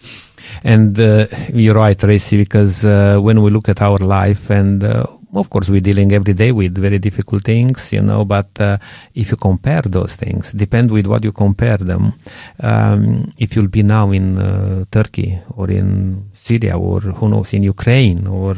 [0.63, 5.05] And uh, you're right, Tracy, because uh, when we look at our life, and uh,
[5.35, 8.25] of course we're dealing every day with very difficult things, you know.
[8.25, 8.79] But uh,
[9.15, 12.15] if you compare those things, depend with what you compare them.
[12.61, 17.63] Um, if you'll be now in uh, Turkey or in Syria or who knows in
[17.63, 18.57] Ukraine or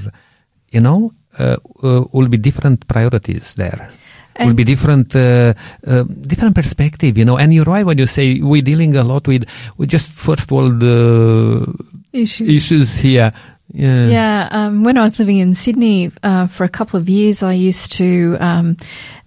[0.70, 3.90] you know, uh, uh, will be different priorities there.
[4.38, 5.54] Will be different, uh,
[5.86, 7.38] uh, different perspective, you know.
[7.38, 9.44] And you're right when you say we're dealing a lot with,
[9.76, 11.66] with just first world uh,
[12.12, 12.48] Issues.
[12.48, 13.32] issues here.
[13.72, 14.08] Yeah.
[14.08, 17.52] Yeah, um, when I was living in Sydney uh, for a couple of years, I
[17.52, 18.76] used to um,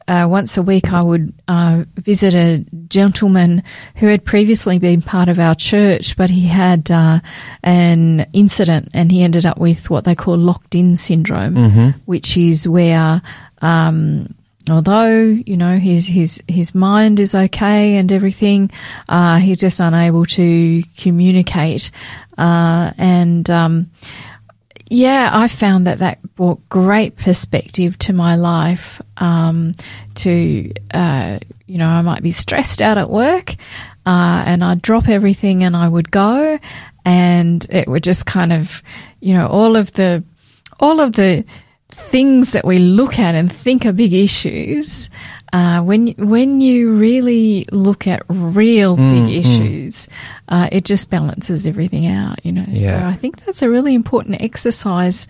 [0.06, 3.64] uh, once a week I would uh, visit a gentleman
[3.96, 7.22] who had previously been part of our church, but he had uh,
[7.64, 13.22] an incident and he ended up with what they call locked-in syndrome, which is where.
[13.62, 14.36] Um,
[14.70, 18.72] Although you know his his his mind is okay and everything,
[19.10, 21.92] uh, he's just unable to communicate,
[22.38, 23.92] uh, and um,
[24.90, 29.02] yeah, I found that that brought great perspective to my life.
[29.18, 29.74] Um,
[30.16, 33.56] to uh, you know, I might be stressed out at work,
[34.06, 36.60] uh, and I'd drop everything and I would go,
[37.04, 38.82] and it would just kind of,
[39.20, 40.24] you know, all of the
[40.80, 41.44] all of the
[41.94, 45.10] things that we look at and think are big issues.
[45.52, 50.08] Uh, when when you really look at real big issues,
[50.50, 52.66] uh, it just balances everything out, you know.
[52.74, 55.28] So I think that's a really important exercise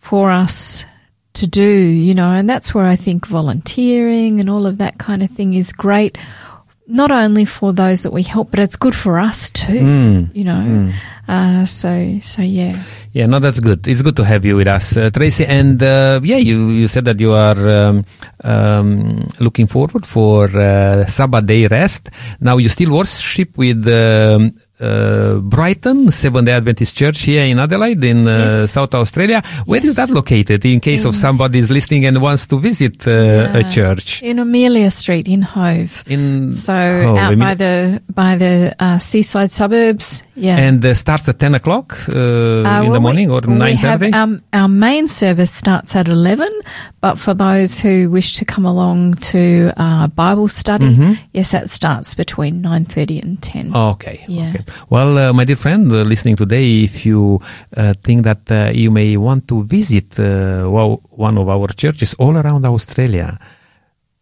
[0.00, 0.86] for us
[1.34, 5.22] to do, you know, and that's where I think volunteering and all of that kind
[5.22, 6.16] of thing is great.
[6.86, 10.92] Not only for those that we help, but it's good for us too, you know.
[11.26, 12.82] Uh, so, so yeah.
[13.12, 13.86] Yeah, no, that's good.
[13.88, 15.46] It's good to have you with us, uh, Tracy.
[15.46, 18.04] And uh, yeah, you, you said that you are um,
[18.42, 22.10] um, looking forward for uh, Sabbath day rest.
[22.40, 24.52] Now you still worship with um,
[24.84, 28.70] uh, Brighton Seventh Day Adventist Church here in Adelaide, in uh, Yes.
[28.72, 29.42] South Australia.
[29.66, 29.96] Where is Yes.
[29.96, 30.64] that located?
[30.64, 34.90] In case of somebody is listening and wants to visit uh, a church in Amelia
[34.90, 36.04] Street in Hove.
[36.06, 40.22] in So Oh, out Amelia- by the by the uh, seaside suburbs.
[40.36, 40.58] Yeah.
[40.58, 44.42] and uh, starts at ten o'clock in well, the morning we, or nine have um,
[44.52, 46.50] our main service starts at eleven,
[47.00, 51.12] but for those who wish to come along to uh, Bible study, Mm-hmm.
[51.32, 53.70] yes, that starts between nine thirty and ten.
[53.76, 54.24] Okay.
[54.26, 54.50] Yeah.
[54.58, 54.64] Okay.
[54.90, 57.40] Well, uh, my dear friend, uh, listening today, if you
[57.76, 62.36] uh, think that uh, you may want to visit uh, one of our churches all
[62.36, 63.38] around Australia,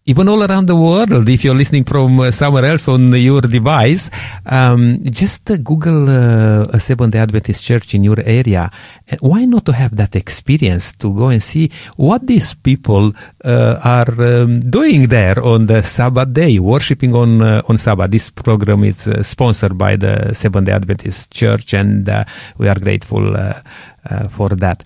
[0.05, 4.11] even all around the world, if you're listening from uh, somewhere else on your device,
[4.47, 8.69] um, just uh, Google uh, a Seventh Day Adventist church in your area.
[9.07, 13.13] And why not to have that experience to go and see what these people
[13.45, 18.11] uh, are um, doing there on the Sabbath day, worshiping on uh, on Sabbath.
[18.11, 22.25] This program is uh, sponsored by the Seventh Day Adventist Church, and uh,
[22.59, 23.61] we are grateful uh,
[24.11, 24.83] uh, for that.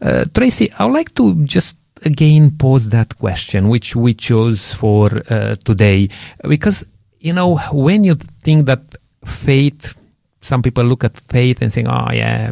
[0.00, 5.22] Uh, Tracy, I would like to just again pose that question which we chose for
[5.30, 6.08] uh, today.
[6.48, 6.86] Because
[7.20, 8.82] you know when you think that
[9.24, 9.98] faith
[10.40, 12.50] some people look at faith and saying oh yeah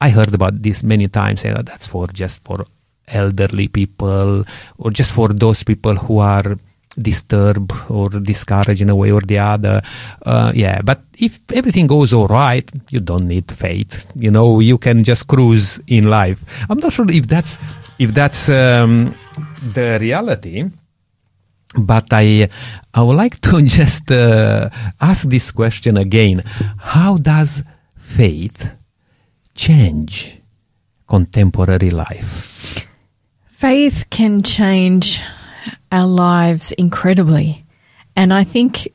[0.00, 2.64] i heard about this many times and oh, that's for just for
[3.08, 4.44] elderly people
[4.78, 6.56] or just for those people who are
[6.96, 9.82] disturbed or discouraged in a way or the other.
[10.24, 14.06] Uh, yeah but if everything goes all right you don't need faith.
[14.14, 16.40] You know you can just cruise in life.
[16.70, 17.58] I'm not sure if that's
[17.98, 19.14] if that's um,
[19.74, 20.64] the reality
[21.76, 22.48] but I,
[22.92, 24.70] I would like to just uh,
[25.00, 26.42] ask this question again.
[26.78, 27.62] How does
[27.96, 28.76] faith
[29.54, 30.40] change
[31.08, 32.86] contemporary life?
[33.46, 35.20] Faith can change
[35.90, 37.64] our lives incredibly.
[38.16, 38.88] And I think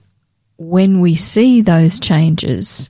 [0.57, 2.89] when we see those changes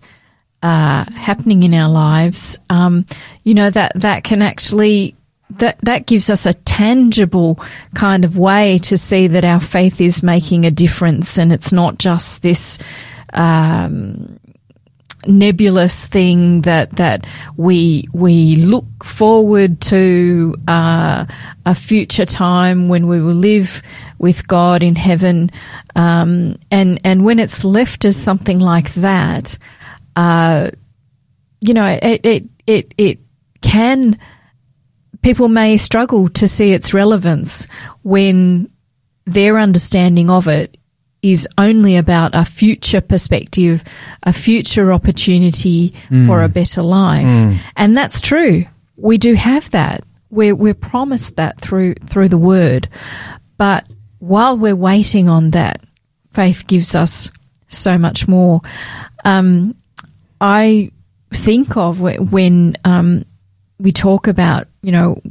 [0.61, 3.05] uh, happening in our lives, um,
[3.43, 5.15] you know, that, that can actually.
[5.51, 7.59] That, that gives us a tangible
[7.95, 11.97] kind of way to see that our faith is making a difference and it's not
[11.97, 12.77] just this
[13.33, 14.39] um,
[15.25, 17.25] nebulous thing that that
[17.57, 21.25] we we look forward to uh,
[21.65, 23.81] a future time when we will live
[24.17, 25.49] with God in heaven,
[25.95, 29.57] um, and and when it's left as something like that,
[30.15, 30.71] uh,
[31.61, 33.19] you know, it it it, it
[33.61, 34.17] can.
[35.21, 37.67] People may struggle to see its relevance
[38.03, 38.69] when
[39.25, 40.77] their understanding of it
[41.21, 43.83] is only about a future perspective,
[44.23, 45.93] a future opportunity
[46.25, 47.25] for a better life.
[47.75, 48.63] And that's true.
[48.95, 50.01] We do have that.
[50.29, 52.87] We're, we're promised that through, through the word.
[53.57, 53.85] But
[54.19, 55.83] while we're waiting on that,
[56.31, 57.29] faith gives us
[57.67, 58.61] so much more.
[59.25, 59.75] Um,
[60.39, 60.91] I
[61.31, 63.25] think of when um,
[63.77, 65.21] we talk about, you know,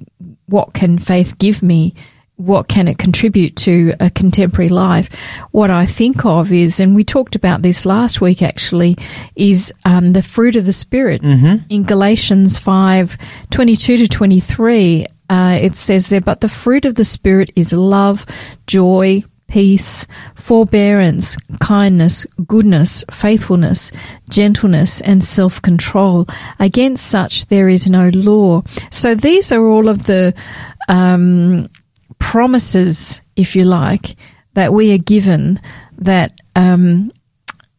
[0.46, 1.94] what can faith give me?
[2.36, 5.12] What can it contribute to a contemporary life?
[5.50, 8.96] What I think of is, and we talked about this last week actually,
[9.34, 11.22] is um, the fruit of the Spirit.
[11.68, 13.18] In Galatians 5
[13.50, 18.24] 22 to 23, uh, it says there, but the fruit of the Spirit is love,
[18.66, 23.90] joy, peace, forbearance, kindness, goodness, faithfulness,
[24.30, 26.26] gentleness, and self control.
[26.58, 28.62] Against such there is no law.
[28.90, 30.34] So these are all of the
[30.88, 31.68] um,
[32.18, 34.16] promises, if you like,
[34.54, 35.60] that we are given
[35.98, 37.10] that um,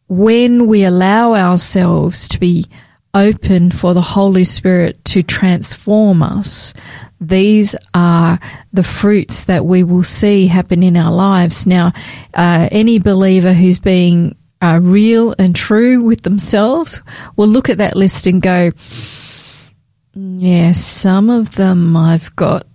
[0.08, 2.66] when we allow ourselves to be
[3.14, 6.74] open for the Holy Spirit to transform us,
[7.20, 8.38] these are
[8.72, 11.66] the fruits that we will see happen in our lives.
[11.66, 11.92] Now,
[12.34, 17.00] uh, any believer who's being uh, real and true with themselves
[17.36, 18.72] will look at that list and go,
[20.14, 22.66] yeah, some of them I've got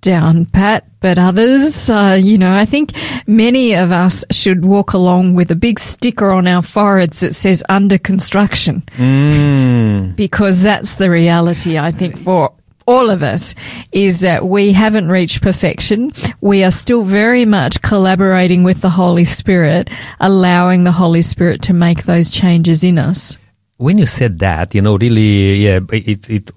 [0.00, 2.92] down pat, but others, uh, you know, I think
[3.26, 7.62] many of us should walk along with a big sticker on our foreheads that says
[7.68, 10.16] under construction Mm.
[10.16, 12.54] because that's the reality, I think, for
[12.90, 13.54] all of us
[13.92, 16.10] is that we haven't reached perfection.
[16.40, 21.72] We are still very much collaborating with the Holy Spirit, allowing the Holy Spirit to
[21.72, 23.38] make those changes in us.
[23.86, 26.50] when you said that, you know, really, yeah, it it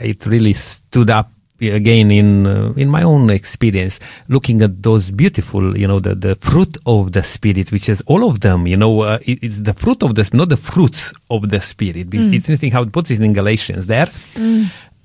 [0.00, 1.28] it really stood up
[1.60, 6.34] again in uh, in my own experience, looking at those beautiful, you know, the the
[6.40, 9.74] fruit of the spirit, which is all of them, you know, uh, it, it's the
[9.74, 12.06] fruit of the not the fruits of the spirit.
[12.14, 14.08] It's, it's interesting how it puts it in Galatians there.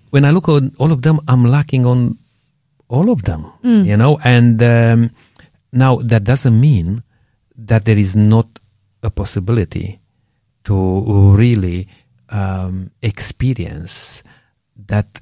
[0.10, 2.18] When I look at all of them, I'm lacking on
[2.90, 3.52] all of them,
[3.86, 5.12] you know, and um,
[5.74, 7.04] now that doesn't mean
[7.58, 8.48] that there is not
[9.04, 10.00] a possibility
[10.64, 11.88] to really
[12.30, 14.24] um, experience
[14.88, 15.22] that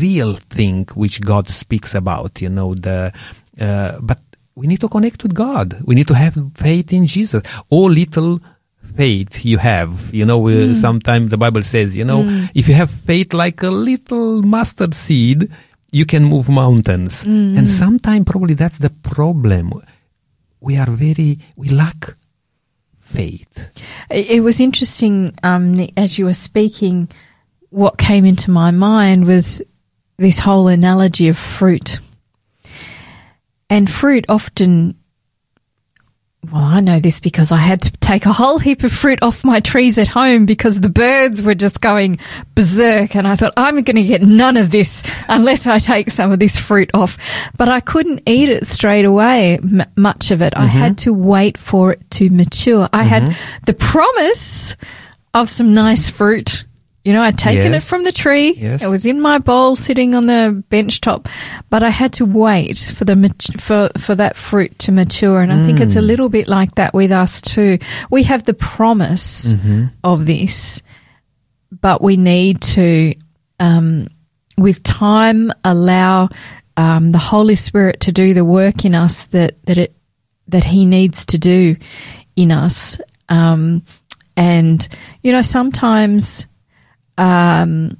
[0.00, 3.12] real thing which God speaks about, you know, the,
[3.58, 4.18] uh, but
[4.54, 5.80] we need to connect with God.
[5.84, 7.42] We need to have faith in Jesus.
[7.70, 8.40] All little
[8.98, 12.90] faith you have, you know, uh, sometimes the Bible says, you know, if you have
[12.90, 15.48] faith like a little mustard seed,
[15.92, 17.22] you can move mountains.
[17.24, 19.72] And sometimes probably that's the problem.
[20.60, 22.16] We are very, we lack
[22.98, 23.70] faith.
[24.10, 27.08] It it was interesting um, as you were speaking.
[27.70, 29.62] What came into my mind was
[30.16, 32.00] this whole analogy of fruit,
[33.70, 34.97] and fruit often.
[36.52, 39.44] Well, I know this because I had to take a whole heap of fruit off
[39.44, 42.18] my trees at home because the birds were just going
[42.54, 43.14] berserk.
[43.16, 46.38] And I thought, I'm going to get none of this unless I take some of
[46.38, 47.18] this fruit off.
[47.58, 50.54] But I couldn't eat it straight away, m- much of it.
[50.56, 50.78] I mm-hmm.
[50.78, 52.88] had to wait for it to mature.
[52.92, 53.64] I had mm-hmm.
[53.66, 54.74] the promise
[55.34, 56.64] of some nice fruit.
[57.08, 57.84] You know, I'd taken Yes.
[57.84, 58.52] it from the tree.
[58.52, 58.82] Yes.
[58.82, 61.26] It was in my bowl sitting on the bench top,
[61.70, 65.50] but I had to wait for the mat- for for that fruit to mature and
[65.50, 67.78] I think it's a little bit like that with us too.
[68.10, 69.54] We have the promise
[70.04, 70.82] of this,
[71.80, 73.14] but we need to
[73.58, 74.08] um,
[74.58, 76.28] with time allow
[76.76, 79.96] um, the Holy Spirit to do the work in us that that it
[80.48, 81.74] that He needs to do
[82.36, 83.00] in us.
[83.30, 83.82] Um,
[84.36, 84.86] and
[85.22, 86.46] you know, sometimes
[87.18, 87.96] um,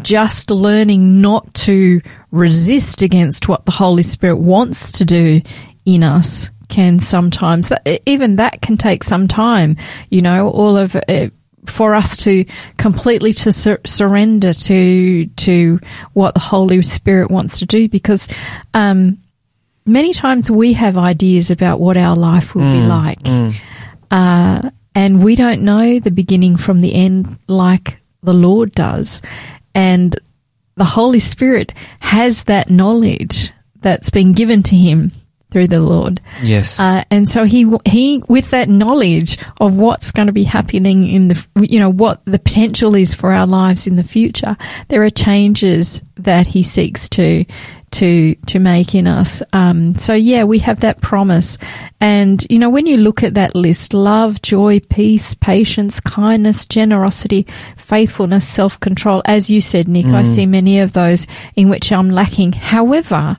[0.00, 5.40] just learning not to resist against what the Holy Spirit wants to do
[5.86, 9.76] in us can sometimes that even that can take some time.
[10.10, 11.32] You know, all of it
[11.66, 12.44] for us to
[12.78, 15.78] completely to sur- surrender to to
[16.12, 18.28] what the Holy Spirit wants to do because
[18.72, 19.18] um,
[19.84, 23.18] many times we have ideas about what our life will be like.
[24.10, 29.22] Uh, and we don't know the beginning from the end like the Lord does.
[29.74, 30.18] And
[30.76, 35.12] the Holy Spirit has that knowledge that's been given to him
[35.50, 36.20] through the Lord.
[36.42, 36.78] Yes.
[36.78, 41.28] Uh, and so he he with that knowledge of what's going to be happening in
[41.28, 44.56] the you know what the potential is for our lives in the future,
[44.88, 47.44] there are changes that he seeks to
[47.92, 49.42] to to make in us.
[49.52, 51.58] Um, so yeah, we have that promise,
[52.00, 57.46] and you know when you look at that list, love, joy, peace, patience, kindness, generosity,
[57.76, 59.22] faithfulness, self control.
[59.24, 61.26] As you said, Nick, I see many of those
[61.56, 62.52] in which I'm lacking.
[62.52, 63.36] However.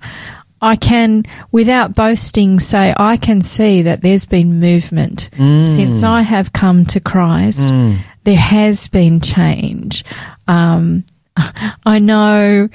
[0.63, 5.31] I can, without boasting, say I can see that there's been movement
[5.65, 7.69] since I have come to Christ.
[8.25, 10.05] There has been change.
[10.47, 11.03] Um,
[11.83, 12.69] I know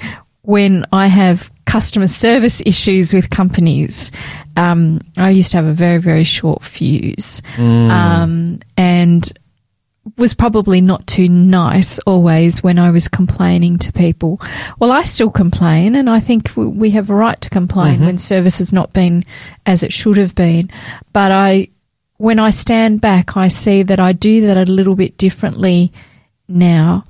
[0.47, 4.13] when I have customer service issues with companies,
[4.55, 7.41] um, I used to have a very, very short fuse.
[7.91, 9.29] Um, and
[10.15, 14.39] was probably not too nice always when I was complaining to people.
[14.79, 18.59] Well, I still complain, and I think we have a right to complain when service
[18.59, 19.25] has not been
[19.65, 20.71] as it should have been.
[21.11, 21.67] But I,
[22.15, 25.91] when I stand back, I see that I do that a little bit differently
[26.47, 27.03] now.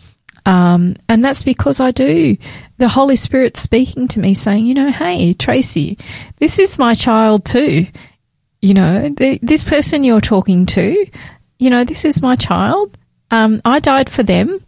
[0.48, 2.38] Um, and that's because I do.
[2.78, 5.98] The Holy Spirit speaking to me saying, you know, hey, Tracy,
[6.38, 7.86] this is my child too.
[8.62, 11.06] You know, the, this person you're talking to,
[11.60, 12.98] you know, this is my child.
[13.30, 14.64] Um, I died for them,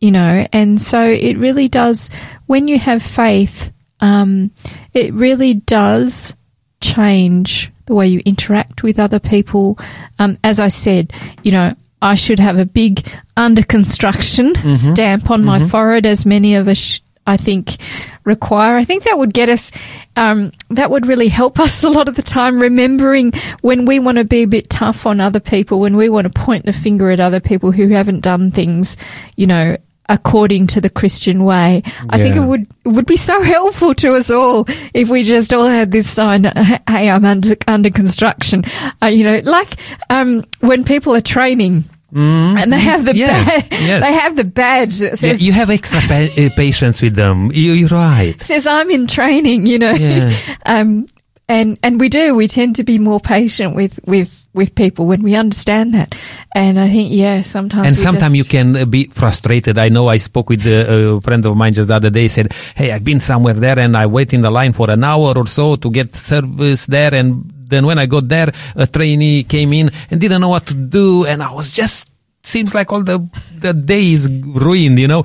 [0.00, 2.08] you know, and so it really does,
[2.46, 4.52] when you have faith, um,
[4.94, 6.36] it really does
[6.80, 9.76] change the way you interact with other people.
[10.20, 11.12] Um, as I said,
[11.42, 16.54] you know, I should have a big under construction stamp on my forehead, as many
[16.54, 17.76] of us, sh- I think,
[18.24, 18.76] require.
[18.76, 19.70] I think that would get us,
[20.14, 23.32] um, that would really help us a lot of the time, remembering
[23.62, 26.32] when we want to be a bit tough on other people, when we want to
[26.40, 28.96] point the finger at other people who haven't done things,
[29.36, 29.76] you know,
[30.08, 31.82] according to the Christian way.
[32.10, 35.52] I think it would it would be so helpful to us all if we just
[35.52, 36.44] all had this sign,
[36.88, 38.64] "Hey, I'm under under construction."
[39.02, 39.74] Uh, you know, like
[40.10, 41.84] um, when people are training.
[42.18, 43.14] And they have the.
[43.14, 43.68] Yeah, badge.
[43.72, 44.02] yes.
[44.02, 47.50] They have the badge that Yeah, says you have extra pa- uh, patience with them.
[47.52, 48.40] You, you're right.
[48.40, 49.66] says I'm in training.
[49.66, 50.32] You know, Yeah.
[50.64, 51.06] um,
[51.46, 52.34] and and we do.
[52.34, 56.16] We tend to be more patient with with with people when we understand that.
[56.54, 59.78] And I think yeah, sometimes And sometimes you can be frustrated.
[59.78, 62.26] I know I spoke with uh, a friend of mine just the other day.
[62.28, 65.36] Said, "Hey, I've been somewhere there, and I wait in the line for an hour
[65.36, 69.72] or so to get service there, and then when I got there, a trainee came
[69.72, 72.10] in and didn't know what to do, and I was just
[72.42, 73.20] seems like all the
[73.58, 75.22] the day is ruined, you know.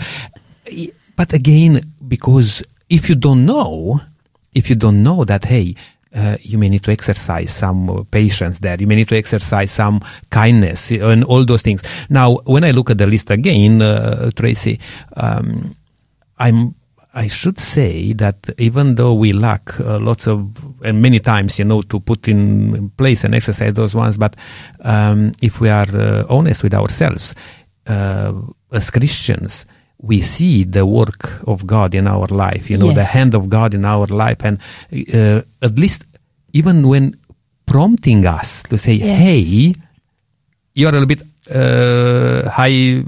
[1.16, 4.02] But again, because if you don't know,
[4.54, 5.76] if you don't know that, hey,
[6.14, 8.78] uh, you may need to exercise some uh, patience there.
[8.80, 11.82] You may need to exercise some kindness and all those things.
[12.10, 14.80] Now, when I look at the list again, uh, Tracy,
[15.16, 15.76] um,
[16.38, 16.76] I'm.
[17.14, 20.50] I should say that even though we lack uh, lots of
[20.82, 24.38] and many times, you know, to put in place and exercise those ones, but
[24.80, 27.36] um, if we are uh, honest with ourselves,
[27.88, 28.32] uh,
[28.72, 29.66] as Christians,
[30.02, 32.70] we see the work of God in our life.
[32.70, 34.58] You know, the hand of God in our life, and
[35.14, 36.04] uh, at least
[36.54, 37.16] even when
[37.66, 39.18] prompting us to say, Yes.
[39.20, 39.76] "Hey,
[40.74, 41.22] you're a little bit
[41.54, 43.04] uh, high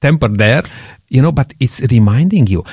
[0.00, 0.62] tempered there,
[1.08, 2.64] you know, but it's reminding you.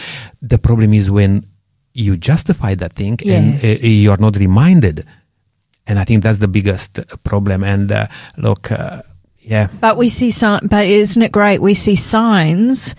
[0.41, 1.45] The problem is when
[1.93, 5.05] you justify that thing and uh, you're not reminded.
[5.87, 7.63] And I think that's the biggest problem.
[7.63, 8.07] And uh,
[8.37, 9.01] look, uh,
[9.47, 11.61] yeah, But we see sign, but isn't it great?
[11.61, 12.95] We see signs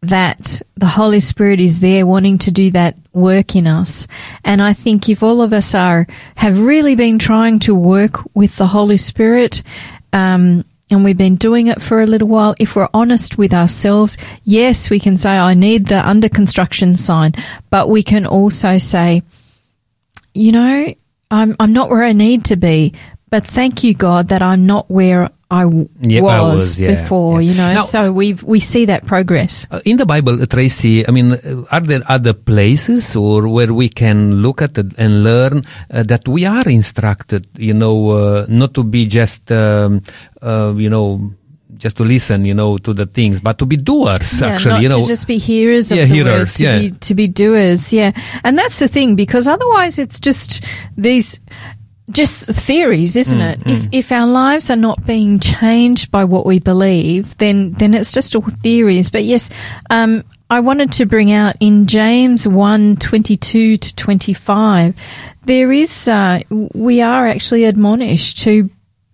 [0.00, 4.06] that the Holy Spirit is there wanting to do that work in us.
[4.42, 8.56] And I think if all of us are, have really been trying to work with
[8.56, 9.62] the Holy Spirit,
[10.14, 14.16] um, and we've been doing it for a little while, if we're honest with ourselves,
[14.44, 17.32] yes, we can say, I need the under construction sign,
[17.68, 19.22] but we can also say,
[20.32, 20.94] you know,
[21.30, 22.94] I'm I'm not where I need to be,
[23.28, 26.90] but thank you, God, that I'm not where I w- Yeah, was, I was, yeah,
[27.02, 27.40] before.
[27.40, 27.50] yeah.
[27.52, 29.66] You know, Now- so we we see that progress.
[29.70, 33.88] Uh, in the Bible, Tracy, I mean, uh, are there other places or where we
[33.88, 38.74] can look at it and learn uh, that we are instructed, you know, uh, not
[38.74, 40.02] to be just, um,
[40.42, 41.30] uh, you know,
[41.78, 45.02] just to listen, you know, to the things, but to be doers, actually, you know.
[45.02, 46.78] to just be hearers of Yeah, the word, hearers, to yeah.
[46.80, 47.92] be to be doers.
[47.92, 48.10] Yeah,
[48.42, 50.64] and that's the thing because otherwise it's just
[50.96, 51.38] these
[52.10, 53.62] just theories, isn't Mm, it?
[53.66, 58.12] If if our lives are not being changed by what we believe, then then it's
[58.12, 59.10] just all theories.
[59.10, 59.50] But yes,
[59.90, 64.94] um, I wanted to bring out in James 1, 22 to twenty five,
[65.44, 66.40] there is uh,
[66.74, 68.70] we are actually admonished to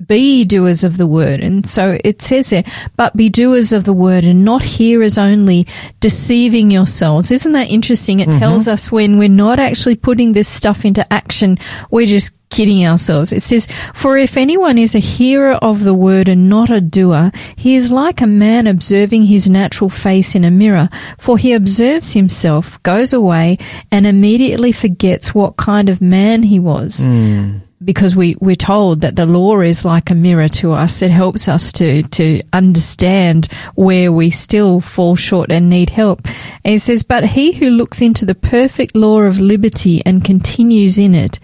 [0.07, 1.41] be doers of the word.
[1.41, 2.65] And so it says there,
[2.97, 5.67] but be doers of the word and not hearers only,
[6.01, 7.31] deceiving yourselves.
[7.31, 8.21] Isn't that interesting?
[8.21, 8.39] It mm-hmm.
[8.39, 11.59] tells us when we're not actually putting this stuff into action,
[11.91, 13.33] we're just kidding ourselves.
[13.33, 17.33] It says, for if anyone is a hearer of the word and not a doer,
[17.57, 20.89] he is like a man observing his natural face in a mirror.
[21.19, 23.59] For he observes himself, goes away,
[23.91, 27.05] and immediately forgets what kind of man he was.
[27.05, 27.59] Hmm.
[27.85, 31.03] Because we, we're told that the law is like a mirror to us.
[31.03, 36.27] It helps us to, to understand where we still fall short and need help.
[36.65, 40.99] And he says, but he who looks into the perfect law of liberty and continues
[40.99, 41.39] in it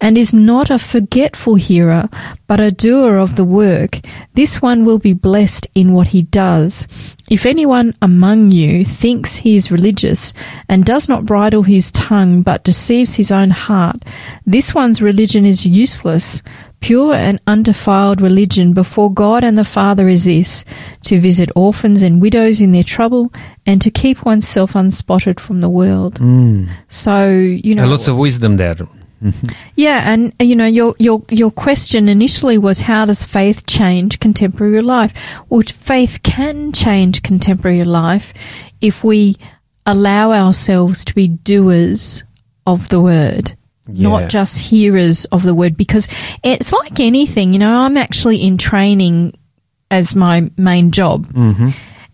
[0.00, 2.08] and is not a forgetful hearer,
[2.46, 4.00] but a doer of the work,
[4.34, 7.14] this one will be blessed in what he does.
[7.30, 10.34] If anyone among you thinks he is religious
[10.68, 14.04] and does not bridle his tongue but deceives his own heart,
[14.44, 15.83] this one's religion is useless.
[15.84, 16.42] Useless,
[16.80, 20.64] pure and undefiled religion before God and the Father is this
[21.02, 23.30] to visit orphans and widows in their trouble
[23.66, 26.14] and to keep oneself unspotted from the world.
[26.88, 27.28] So,
[27.64, 28.76] you know, Uh, lots of wisdom there.
[29.74, 34.80] yeah, and you know your your your question initially was how does faith change contemporary
[34.82, 35.12] life?
[35.50, 38.32] Well, faith can change contemporary life
[38.80, 39.36] if we
[39.84, 42.24] allow ourselves to be doers
[42.66, 43.52] of the word.
[43.86, 44.08] Yeah.
[44.08, 46.08] Not just hearers of the word, because
[46.42, 49.34] it's like anything, you know, I'm actually in training
[49.90, 51.26] as my main job.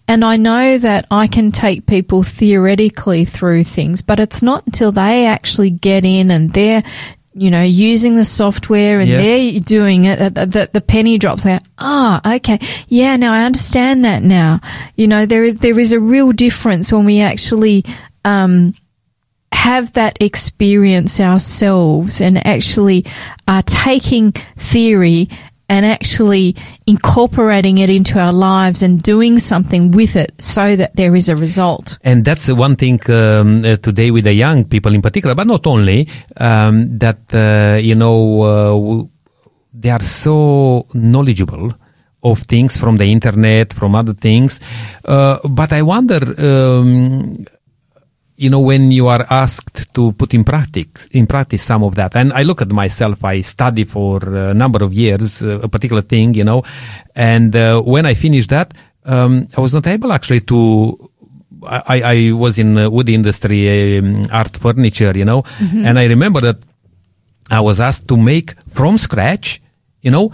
[0.09, 4.91] And I know that I can take people theoretically through things, but it's not until
[4.91, 6.83] they actually get in and they're,
[7.33, 9.23] you know, using the software and Yes.
[9.23, 11.45] they're doing it that, that the penny drops.
[11.45, 12.59] They ah, okay,
[12.89, 14.59] yeah, now I understand that now.
[14.97, 17.85] You know, there is there is a real difference when we actually
[18.25, 18.75] um,
[19.53, 23.05] have that experience ourselves and actually
[23.47, 25.29] are taking theory
[25.71, 31.15] and actually incorporating it into our lives and doing something with it so that there
[31.15, 31.97] is a result.
[32.03, 35.47] And that's the one thing um, uh, today with the young people in particular, but
[35.47, 39.05] not only, um, that, uh, you know, uh,
[39.73, 41.73] they are so knowledgeable
[42.23, 44.59] of things from the internet, from other things.
[45.05, 47.47] Uh, but I wonder, um,
[48.41, 52.17] you know, when you are asked to put in practice, in practice some of that,
[52.17, 56.01] and I look at myself, I study for a number of years, uh, a particular
[56.01, 56.63] thing, you know,
[57.15, 58.73] and uh, when I finished that,
[59.05, 61.11] um, I was not able actually to
[61.67, 65.45] I, I was in uh, wood industry, um, art furniture, you know,
[65.87, 66.57] and I remember that
[67.51, 69.61] I was asked to make from scratch,
[70.01, 70.33] you know,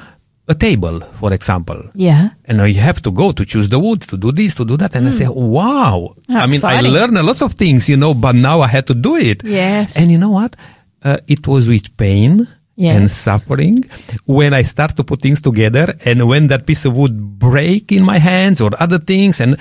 [0.49, 1.83] a table, for example.
[1.95, 2.31] Yeah.
[2.45, 4.77] And now you have to go to choose the wood, to do this, to do
[4.77, 4.95] that.
[4.95, 6.15] And I say, wow.
[6.29, 6.91] How I mean, exciting.
[6.91, 9.43] I learned a lot of things, you know, but now I had to do it.
[9.45, 9.97] Yes.
[9.97, 10.57] And you know what?
[11.03, 13.85] Uh, it was with pain and suffering
[14.27, 18.05] when I start to put things together and when that piece of wood break in
[18.05, 19.57] my hands or other things and,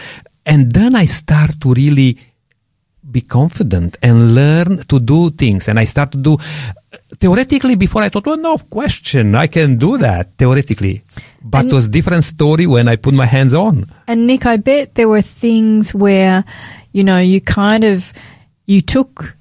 [0.46, 2.20] and then I start to really
[3.10, 5.70] be confident and learn to do things.
[5.70, 6.38] And I start to do
[7.20, 11.04] theoretically before I thought, well, no question, I can do that theoretically.
[11.42, 13.86] But it was different story when I put my hands on.
[14.08, 16.44] And Nick, I bet there were things where,
[16.92, 18.12] you know, you kind of
[18.66, 19.36] you took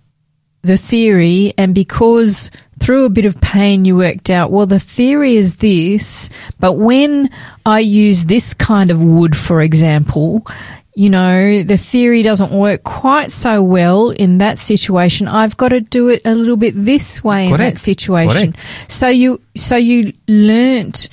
[0.63, 2.51] the theory and because
[2.81, 7.31] through a bit of pain you worked out, well the theory is this, but when
[7.65, 10.47] I use this kind of wood, for example,
[10.95, 15.27] you know, the theory doesn't work quite so well in that situation.
[15.27, 18.53] I've got to do it a little bit this way in that situation.
[18.53, 18.91] Correct.
[18.91, 21.09] So you so you learnt,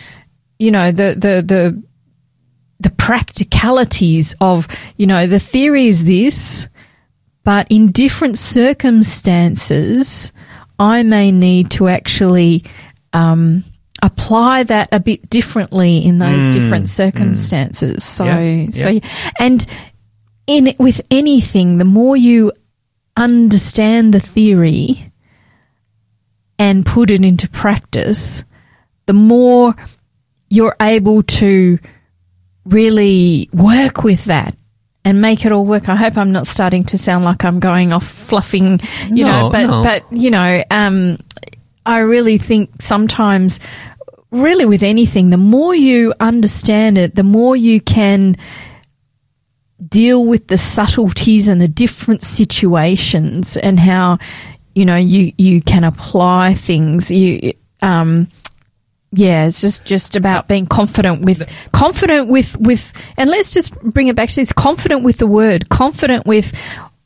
[0.60, 1.84] you know, the the the
[2.80, 4.68] the practicalities of,
[4.98, 6.68] you know, the theory is this,
[7.44, 10.32] but in different circumstances,
[10.80, 12.66] I may need to actually
[13.14, 13.64] um,
[14.32, 18.02] apply that a bit differently in those different circumstances.
[18.04, 19.00] So, Yeah, so, yeah.
[19.42, 19.66] and
[20.48, 22.54] in with anything, the more you
[23.18, 25.12] understand the theory
[26.58, 28.46] and put it into practice,
[29.06, 29.76] the more
[30.50, 31.78] you're able to
[32.66, 34.56] really work with that
[35.04, 35.90] and make it all work.
[35.90, 38.80] I hope I'm not starting to sound like I'm going off fluffing,
[39.10, 39.84] you No, know, but no.
[39.84, 41.18] but you know, um
[41.86, 43.60] I really think sometimes
[44.32, 48.38] really with anything, the more you understand it, the more you can
[49.88, 54.20] deal with the subtleties and the different situations and how
[54.74, 57.12] you know you you can apply things.
[57.12, 58.28] You um
[59.12, 64.08] yeah it's just just about being confident with confident with with and let's just bring
[64.08, 66.58] it back to this confident with the word confident with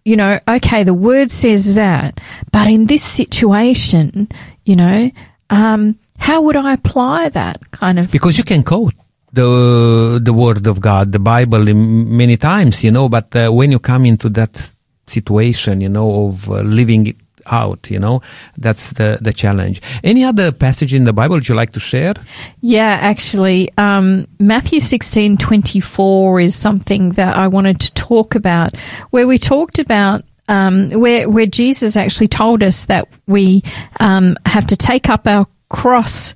[0.04, 2.22] you know okay the word says that
[2.52, 4.30] but in this situation
[4.66, 5.10] you know
[5.50, 8.94] um how would i apply that kind of because you can quote
[9.36, 13.10] the the word of God, the Bible, many times, you know.
[13.10, 14.74] But uh, when you come into that
[15.08, 18.22] situation, you know, of uh, living it out, you know,
[18.58, 19.82] that's the the challenge.
[20.04, 22.16] Any other passage in the Bible would you like to share?
[22.62, 28.78] Yeah, actually, um, Matthew sixteen twenty four is something that I wanted to talk about,
[29.12, 33.64] where we talked about um, where where Jesus actually told us that we
[34.00, 36.36] um, have to take up our cross.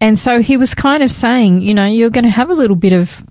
[0.00, 2.76] And so he was kind of saying, you know, you're going to have a little
[2.76, 3.24] bit of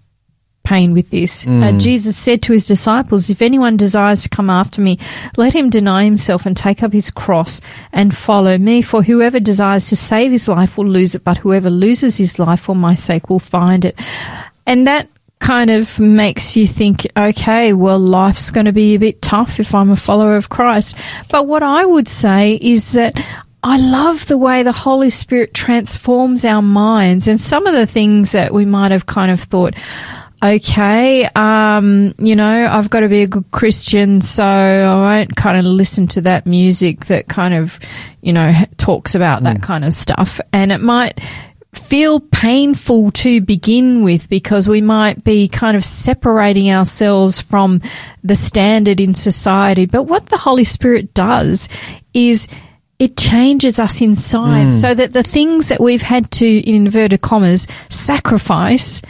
[0.66, 1.46] pain with this.
[1.64, 4.98] Uh, Jesus said to his disciples, If anyone desires to come after me,
[5.38, 7.62] let him deny himself and take up his cross
[7.94, 8.82] and follow me.
[8.82, 12.62] For whoever desires to save his life will lose it, but whoever loses his life
[12.62, 13.98] for my sake will find it.
[14.66, 15.08] And that
[15.40, 19.76] kind of makes you think, okay, well, life's going to be a bit tough if
[19.76, 20.98] I'm a follower of Christ.
[21.30, 23.14] But what I would say is that
[23.66, 28.34] I love the way the Holy Spirit transforms our minds and some of the things
[28.34, 29.74] that we might have kind of thought,
[30.44, 35.58] okay, um, you know, I've got to be a good Christian, so I won't kind
[35.58, 37.80] of listen to that music that kind of,
[38.22, 40.40] you know, talks about that kind of stuff.
[40.54, 41.20] And it might
[41.74, 47.82] feel painful to begin with because we might be kind of separating ourselves from
[48.24, 49.88] the standard in society.
[49.88, 51.68] But what the Holy Spirit does
[52.14, 52.48] is
[53.00, 57.68] it changes us inside so that the things that we've had to, in inverted commas,
[57.90, 59.02] sacrifice,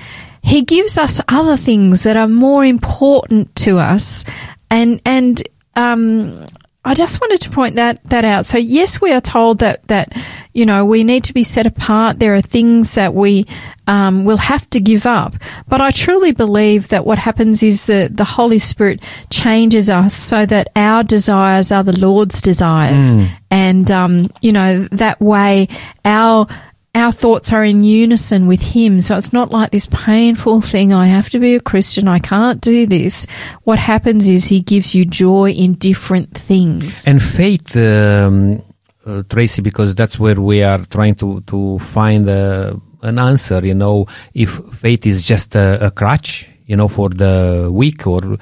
[0.42, 4.26] He gives us other things that are more important to us.
[4.72, 6.46] And, and, um,
[6.84, 8.46] I just wanted to point that, that out.
[8.46, 10.16] So yes, we are told that, that,
[10.56, 12.18] you know, we need to be set apart.
[12.18, 13.46] There are things that we,
[13.88, 15.36] um, will have to give up.
[15.68, 20.46] But I truly believe that what happens is that the Holy Spirit changes us so
[20.46, 23.16] that our desires are the Lord's desires.
[23.52, 25.68] And, um, you know, that way
[26.06, 26.48] our,
[26.96, 29.02] our thoughts are in unison with him.
[29.02, 30.94] So it's not like this painful thing.
[30.94, 32.08] I have to be a Christian.
[32.08, 33.28] I can't do this.
[33.64, 37.06] What happens is he gives you joy in different things.
[37.06, 38.62] And faith, um,
[39.06, 43.66] uh, Tracy, because that's where we are trying to to find uh, an answer.
[43.66, 48.38] You know, if faith is just a, a crutch, you know, for the weak, or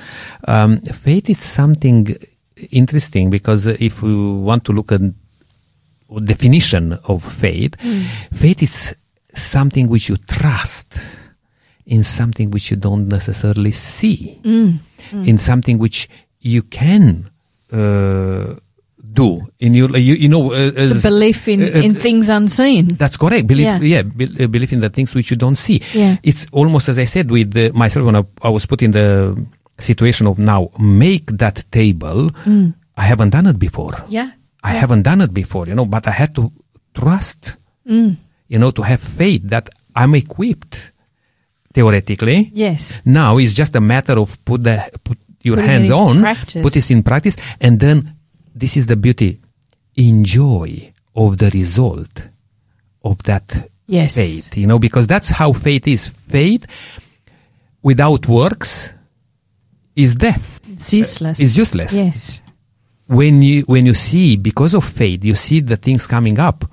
[0.48, 2.16] um, faith is something
[2.72, 5.02] interesting because if we want to look at
[6.26, 7.76] definition of faith,
[8.34, 8.96] faith is
[9.34, 10.98] something which you trust
[11.86, 14.40] in something which you don't necessarily see,
[15.28, 16.08] in something which
[16.40, 17.30] you can
[17.72, 18.54] uh,
[19.14, 22.30] do in your, you, you know, uh, It's a belief in, uh, uh, in things
[22.30, 22.96] unseen.
[22.98, 23.48] that's correct.
[23.48, 23.80] Believe, Yeah.
[23.82, 25.82] yeah, be, uh, believe in the things which you don't see.
[25.94, 26.18] Yeah.
[26.24, 29.36] It's almost as I said with uh, myself when I, I was put in the
[29.80, 32.32] situation of now make that table.
[32.98, 33.92] I haven't done it before.
[33.94, 34.06] Mm.
[34.10, 34.30] Yeah.
[34.64, 36.52] I haven't done it before, you know, but I had to
[36.94, 37.58] trust,
[37.90, 38.16] Mm.
[38.48, 40.92] you know, to have faith that I'm equipped
[41.74, 42.52] theoretically.
[42.54, 43.02] Yes.
[43.06, 46.62] Now it's just a matter of put the put your Putting hands on, practice.
[46.62, 48.16] put this in practice, and then
[48.56, 49.40] this is the beauty.
[49.96, 52.24] Enjoy of the result
[53.04, 54.16] of that Yes.
[54.16, 56.08] faith, you know, because that's how faith is.
[56.08, 56.66] Faith
[57.82, 58.94] without works
[59.96, 60.60] is death.
[60.72, 61.40] It's useless.
[61.40, 61.94] It's useless.
[61.94, 62.42] Yes.
[63.08, 66.66] When you when you see because of faith, you see the things coming up,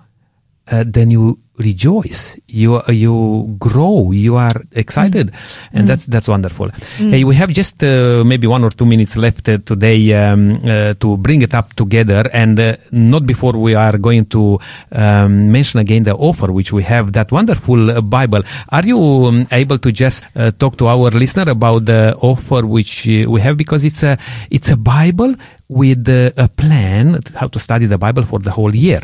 [0.68, 2.36] uh, then you rejoice.
[2.48, 4.10] You you grow.
[4.12, 5.30] You are excited,
[5.72, 6.68] and that's that's wonderful.
[6.96, 10.94] Hey, we have just uh, maybe one or two minutes left uh, today um, uh,
[10.94, 14.58] to bring it up together, and uh, not before we are going to
[14.92, 17.12] um, mention again the offer which we have.
[17.12, 18.42] That wonderful uh, Bible.
[18.70, 23.06] Are you um, able to just uh, talk to our listener about the offer which
[23.06, 24.18] we have because it's a
[24.50, 25.34] it's a Bible
[25.68, 29.00] with uh, a plan how to study the Bible for the whole year.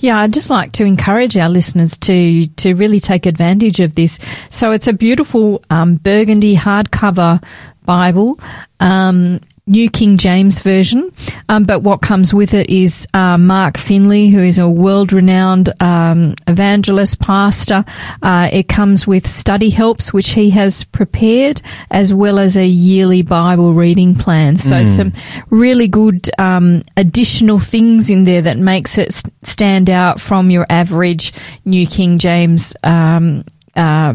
[0.00, 4.18] Yeah, I'd just like to encourage our listeners to to really take advantage of this.
[4.50, 7.42] So it's a beautiful um, burgundy hardcover
[7.84, 8.38] Bible.
[8.80, 11.10] Um, New King James Version,
[11.48, 16.34] um, but what comes with it is uh, Mark Finley, who is a world-renowned um,
[16.46, 17.84] evangelist, pastor.
[18.22, 21.60] Uh, it comes with study helps, which he has prepared,
[21.90, 24.56] as well as a yearly Bible reading plan.
[24.56, 25.12] So some
[25.50, 31.32] really good um, additional things in there that makes it stand out from your average
[31.64, 33.44] New King James um,
[33.76, 34.14] uh,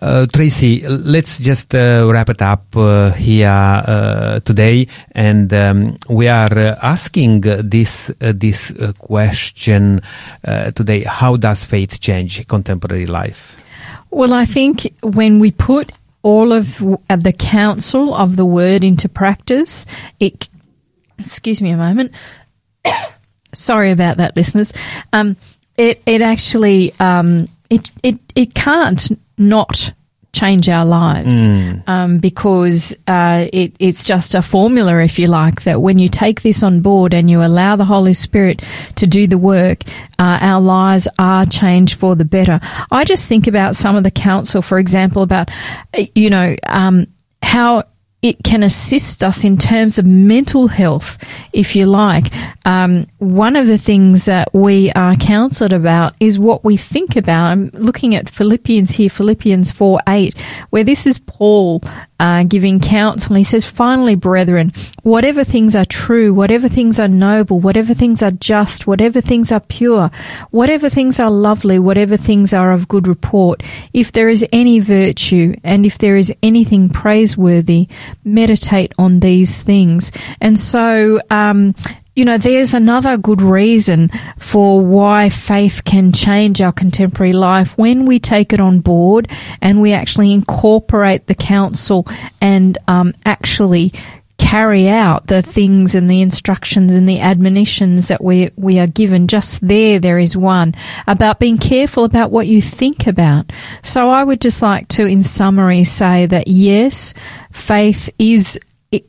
[0.00, 6.26] Uh, Tracy, let's just uh, wrap it up uh, here uh, today, and um, we
[6.26, 10.00] are uh, asking this uh, this uh, question
[10.44, 13.56] uh, today: How does faith change contemporary life?
[14.14, 15.90] Well, I think when we put
[16.22, 19.86] all of uh, the counsel of the word into practice,
[20.20, 20.48] it.
[21.18, 22.12] Excuse me a moment.
[23.52, 24.72] Sorry about that, listeners.
[25.12, 25.36] Um,
[25.76, 29.92] it it actually um, it it it can't not
[30.34, 31.48] change our lives
[31.86, 36.42] um, because uh, it, it's just a formula, if you like, that when you take
[36.42, 38.62] this on board and you allow the Holy Spirit
[38.96, 39.84] to do the work,
[40.18, 42.60] uh, our lives are changed for the better.
[42.90, 45.50] I just think about some of the counsel, for example, about,
[45.96, 47.06] uh, you know, um,
[47.42, 47.84] how
[48.24, 51.18] it can assist us in terms of mental health,
[51.52, 52.32] if you like.
[52.64, 57.48] Um, one of the things that we are counseled about is what we think about.
[57.48, 61.82] I'm looking at Philippians here, Philippians 4 8, where this is Paul
[62.18, 63.36] uh, giving counsel.
[63.36, 64.72] He says, Finally, brethren,
[65.02, 69.60] whatever things are true, whatever things are noble, whatever things are just, whatever things are
[69.60, 70.10] pure,
[70.50, 73.62] whatever things are lovely, whatever things are of good report,
[73.92, 77.88] if there is any virtue and if there is anything praiseworthy,
[78.24, 80.12] meditate on these things.
[80.40, 81.74] And so, um,
[82.14, 88.06] you know, there's another good reason for why faith can change our contemporary life when
[88.06, 89.28] we take it on board
[89.60, 92.06] and we actually incorporate the counsel
[92.40, 93.92] and um, actually
[94.38, 99.28] carry out the things and the instructions and the admonitions that we we are given.
[99.28, 100.74] Just there there is one
[101.06, 103.52] about being careful about what you think about.
[103.82, 107.14] So i would just like to in summary say that yes
[107.52, 108.58] faith is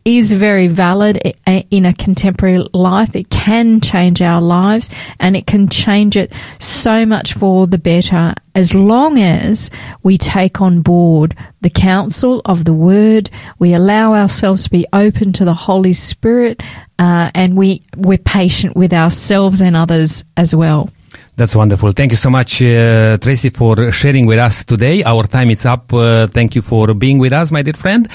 [0.05, 3.15] is very valid in a contemporary life.
[3.15, 8.33] It can change our lives and it can change it so much for the better
[8.55, 9.69] as long as
[10.01, 13.29] we take on board the counsel of the word,
[13.59, 16.63] we allow ourselves to be open to the Holy Spirit,
[16.97, 20.89] uh, and we, we're patient with ourselves and others as well.
[21.35, 21.91] That's wonderful.
[21.91, 25.03] Thank you so much, uh, Tracy, for sharing with us today.
[25.03, 25.91] Our time is up.
[25.93, 28.07] Uh, thank you for being with us, my dear friend.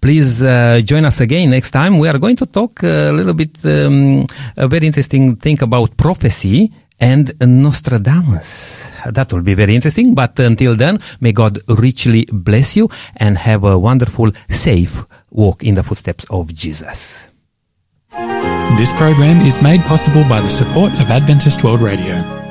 [0.00, 1.98] Please uh, join us again next time.
[1.98, 4.26] We are going to talk a little bit, um,
[4.56, 8.90] a very interesting thing about prophecy and Nostradamus.
[9.06, 10.14] That will be very interesting.
[10.14, 15.74] But until then, may God richly bless you and have a wonderful, safe walk in
[15.74, 17.28] the footsteps of Jesus.
[18.76, 22.47] This program is made possible by the support of Adventist World Radio.